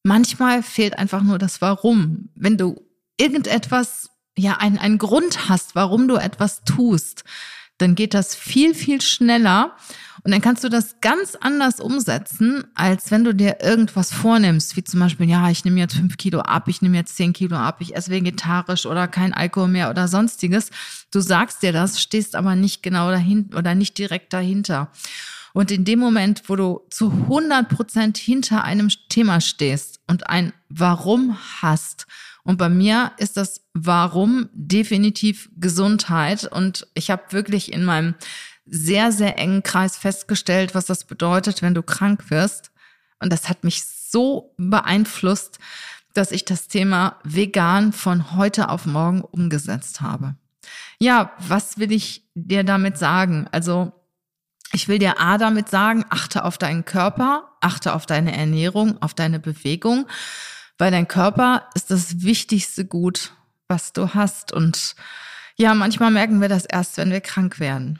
manchmal 0.03 0.63
fehlt 0.63 0.99
einfach 0.99 1.23
nur 1.23 1.37
das 1.37 1.61
Warum. 1.61 2.29
Wenn 2.35 2.57
du 2.57 2.81
irgendetwas, 3.17 4.09
ja, 4.37 4.57
einen, 4.57 4.77
einen 4.77 4.97
Grund 4.97 5.47
hast, 5.47 5.75
warum 5.75 6.09
du 6.09 6.15
etwas 6.15 6.63
tust, 6.65 7.23
dann 7.77 7.95
geht 7.95 8.13
das 8.13 8.35
viel, 8.35 8.73
viel 8.73 9.01
schneller 9.01 9.75
und 10.23 10.31
dann 10.31 10.41
kannst 10.41 10.63
du 10.63 10.69
das 10.69 11.01
ganz 11.01 11.35
anders 11.35 11.81
umsetzen, 11.81 12.63
als 12.75 13.11
wenn 13.11 13.25
du 13.25 13.35
dir 13.35 13.57
irgendwas 13.61 14.13
vornimmst, 14.13 14.77
wie 14.77 14.83
zum 14.83 15.01
Beispiel, 15.01 15.29
ja, 15.29 15.49
ich 15.49 15.65
nehme 15.65 15.79
jetzt 15.79 15.95
fünf 15.95 16.15
Kilo 16.15 16.39
ab, 16.39 16.69
ich 16.69 16.81
nehme 16.81 16.95
jetzt 16.95 17.17
zehn 17.17 17.33
Kilo 17.33 17.57
ab, 17.57 17.77
ich 17.79 17.95
esse 17.95 18.09
vegetarisch 18.09 18.85
oder 18.85 19.09
kein 19.09 19.33
Alkohol 19.33 19.67
mehr 19.67 19.89
oder 19.89 20.07
sonstiges. 20.07 20.69
Du 21.11 21.19
sagst 21.19 21.61
dir 21.61 21.73
das, 21.73 22.01
stehst 22.01 22.35
aber 22.35 22.55
nicht 22.55 22.83
genau 22.83 23.11
dahinter 23.11 23.57
oder 23.57 23.75
nicht 23.75 23.97
direkt 23.97 24.31
dahinter. 24.31 24.91
Und 25.51 25.71
in 25.71 25.83
dem 25.83 25.99
Moment, 25.99 26.43
wo 26.47 26.55
du 26.55 26.81
zu 26.89 27.11
100 27.11 27.67
Prozent 27.67 28.17
hinter 28.17 28.63
einem 28.63 28.89
Thema 29.09 29.41
stehst 29.41 29.99
und 30.07 30.29
ein 30.29 30.53
Warum 30.69 31.37
hast, 31.61 32.07
und 32.43 32.57
bei 32.57 32.69
mir 32.69 33.13
ist 33.17 33.37
das 33.37 33.61
Warum 33.73 34.49
definitiv 34.53 35.49
Gesundheit. 35.55 36.45
Und 36.45 36.87
ich 36.93 37.09
habe 37.09 37.23
wirklich 37.31 37.71
in 37.71 37.85
meinem 37.85 38.15
sehr, 38.65 39.11
sehr 39.11 39.37
engen 39.39 39.63
Kreis 39.63 39.97
festgestellt, 39.97 40.75
was 40.75 40.85
das 40.85 41.05
bedeutet, 41.05 41.61
wenn 41.61 41.73
du 41.73 41.81
krank 41.81 42.29
wirst. 42.29 42.71
Und 43.19 43.31
das 43.31 43.47
hat 43.49 43.63
mich 43.63 43.83
so 43.85 44.53
beeinflusst, 44.57 45.59
dass 46.13 46.31
ich 46.31 46.45
das 46.45 46.67
Thema 46.67 47.17
vegan 47.23 47.93
von 47.93 48.35
heute 48.35 48.69
auf 48.69 48.85
morgen 48.85 49.21
umgesetzt 49.21 50.01
habe. 50.01 50.35
Ja, 50.99 51.33
was 51.39 51.77
will 51.77 51.91
ich 51.91 52.27
dir 52.35 52.63
damit 52.63 52.97
sagen? 52.97 53.47
Also, 53.51 53.93
ich 54.71 54.87
will 54.87 54.99
dir 54.99 55.19
A 55.19 55.37
damit 55.37 55.69
sagen, 55.69 56.05
achte 56.09 56.45
auf 56.45 56.57
deinen 56.57 56.85
Körper, 56.85 57.49
achte 57.61 57.93
auf 57.93 58.05
deine 58.05 58.35
Ernährung, 58.35 59.01
auf 59.01 59.13
deine 59.13 59.39
Bewegung, 59.39 60.07
weil 60.77 60.91
dein 60.91 61.07
Körper 61.07 61.69
ist 61.75 61.91
das 61.91 62.21
wichtigste 62.23 62.85
Gut, 62.85 63.31
was 63.67 63.93
du 63.93 64.13
hast. 64.13 64.51
Und 64.51 64.95
ja, 65.55 65.73
manchmal 65.73 66.11
merken 66.11 66.41
wir 66.41 66.49
das 66.49 66.65
erst, 66.65 66.97
wenn 66.97 67.11
wir 67.11 67.21
krank 67.21 67.59
werden. 67.59 67.99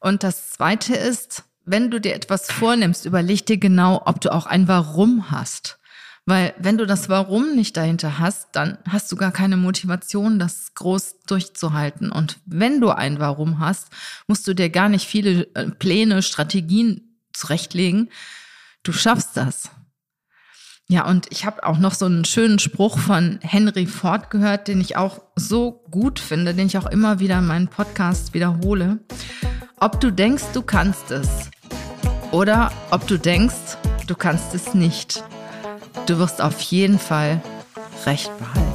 Und 0.00 0.22
das 0.22 0.50
Zweite 0.50 0.94
ist, 0.94 1.44
wenn 1.64 1.90
du 1.90 2.00
dir 2.00 2.14
etwas 2.14 2.50
vornimmst, 2.50 3.06
überleg 3.06 3.46
dir 3.46 3.58
genau, 3.58 4.02
ob 4.04 4.20
du 4.20 4.32
auch 4.32 4.46
ein 4.46 4.66
Warum 4.66 5.30
hast. 5.30 5.78
Weil 6.26 6.54
wenn 6.58 6.78
du 6.78 6.86
das 6.86 7.08
Warum 7.08 7.56
nicht 7.56 7.76
dahinter 7.76 8.18
hast, 8.18 8.48
dann 8.52 8.78
hast 8.88 9.10
du 9.10 9.16
gar 9.16 9.32
keine 9.32 9.56
Motivation, 9.56 10.38
das 10.38 10.74
groß 10.74 11.20
durchzuhalten. 11.26 12.12
Und 12.12 12.38
wenn 12.46 12.80
du 12.80 12.90
ein 12.90 13.18
Warum 13.18 13.58
hast, 13.58 13.88
musst 14.26 14.46
du 14.46 14.54
dir 14.54 14.70
gar 14.70 14.88
nicht 14.88 15.06
viele 15.06 15.48
äh, 15.54 15.70
Pläne, 15.70 16.22
Strategien 16.22 17.16
zurechtlegen. 17.32 18.10
Du 18.82 18.92
schaffst 18.92 19.36
das. 19.36 19.70
Ja, 20.90 21.06
und 21.06 21.28
ich 21.30 21.46
habe 21.46 21.64
auch 21.64 21.78
noch 21.78 21.94
so 21.94 22.06
einen 22.06 22.24
schönen 22.24 22.58
Spruch 22.58 22.98
von 22.98 23.38
Henry 23.42 23.86
Ford 23.86 24.28
gehört, 24.28 24.66
den 24.66 24.80
ich 24.80 24.96
auch 24.96 25.20
so 25.36 25.84
gut 25.88 26.18
finde, 26.18 26.52
den 26.52 26.66
ich 26.66 26.76
auch 26.78 26.86
immer 26.86 27.20
wieder 27.20 27.38
in 27.38 27.46
meinen 27.46 27.68
Podcast 27.68 28.34
wiederhole. 28.34 28.98
Ob 29.76 30.00
du 30.00 30.10
denkst, 30.10 30.46
du 30.52 30.62
kannst 30.62 31.12
es 31.12 31.48
oder 32.32 32.72
ob 32.90 33.06
du 33.06 33.20
denkst, 33.20 33.78
du 34.08 34.16
kannst 34.16 34.52
es 34.52 34.74
nicht, 34.74 35.22
du 36.06 36.18
wirst 36.18 36.42
auf 36.42 36.60
jeden 36.60 36.98
Fall 36.98 37.40
Recht 38.04 38.36
behalten. 38.40 38.69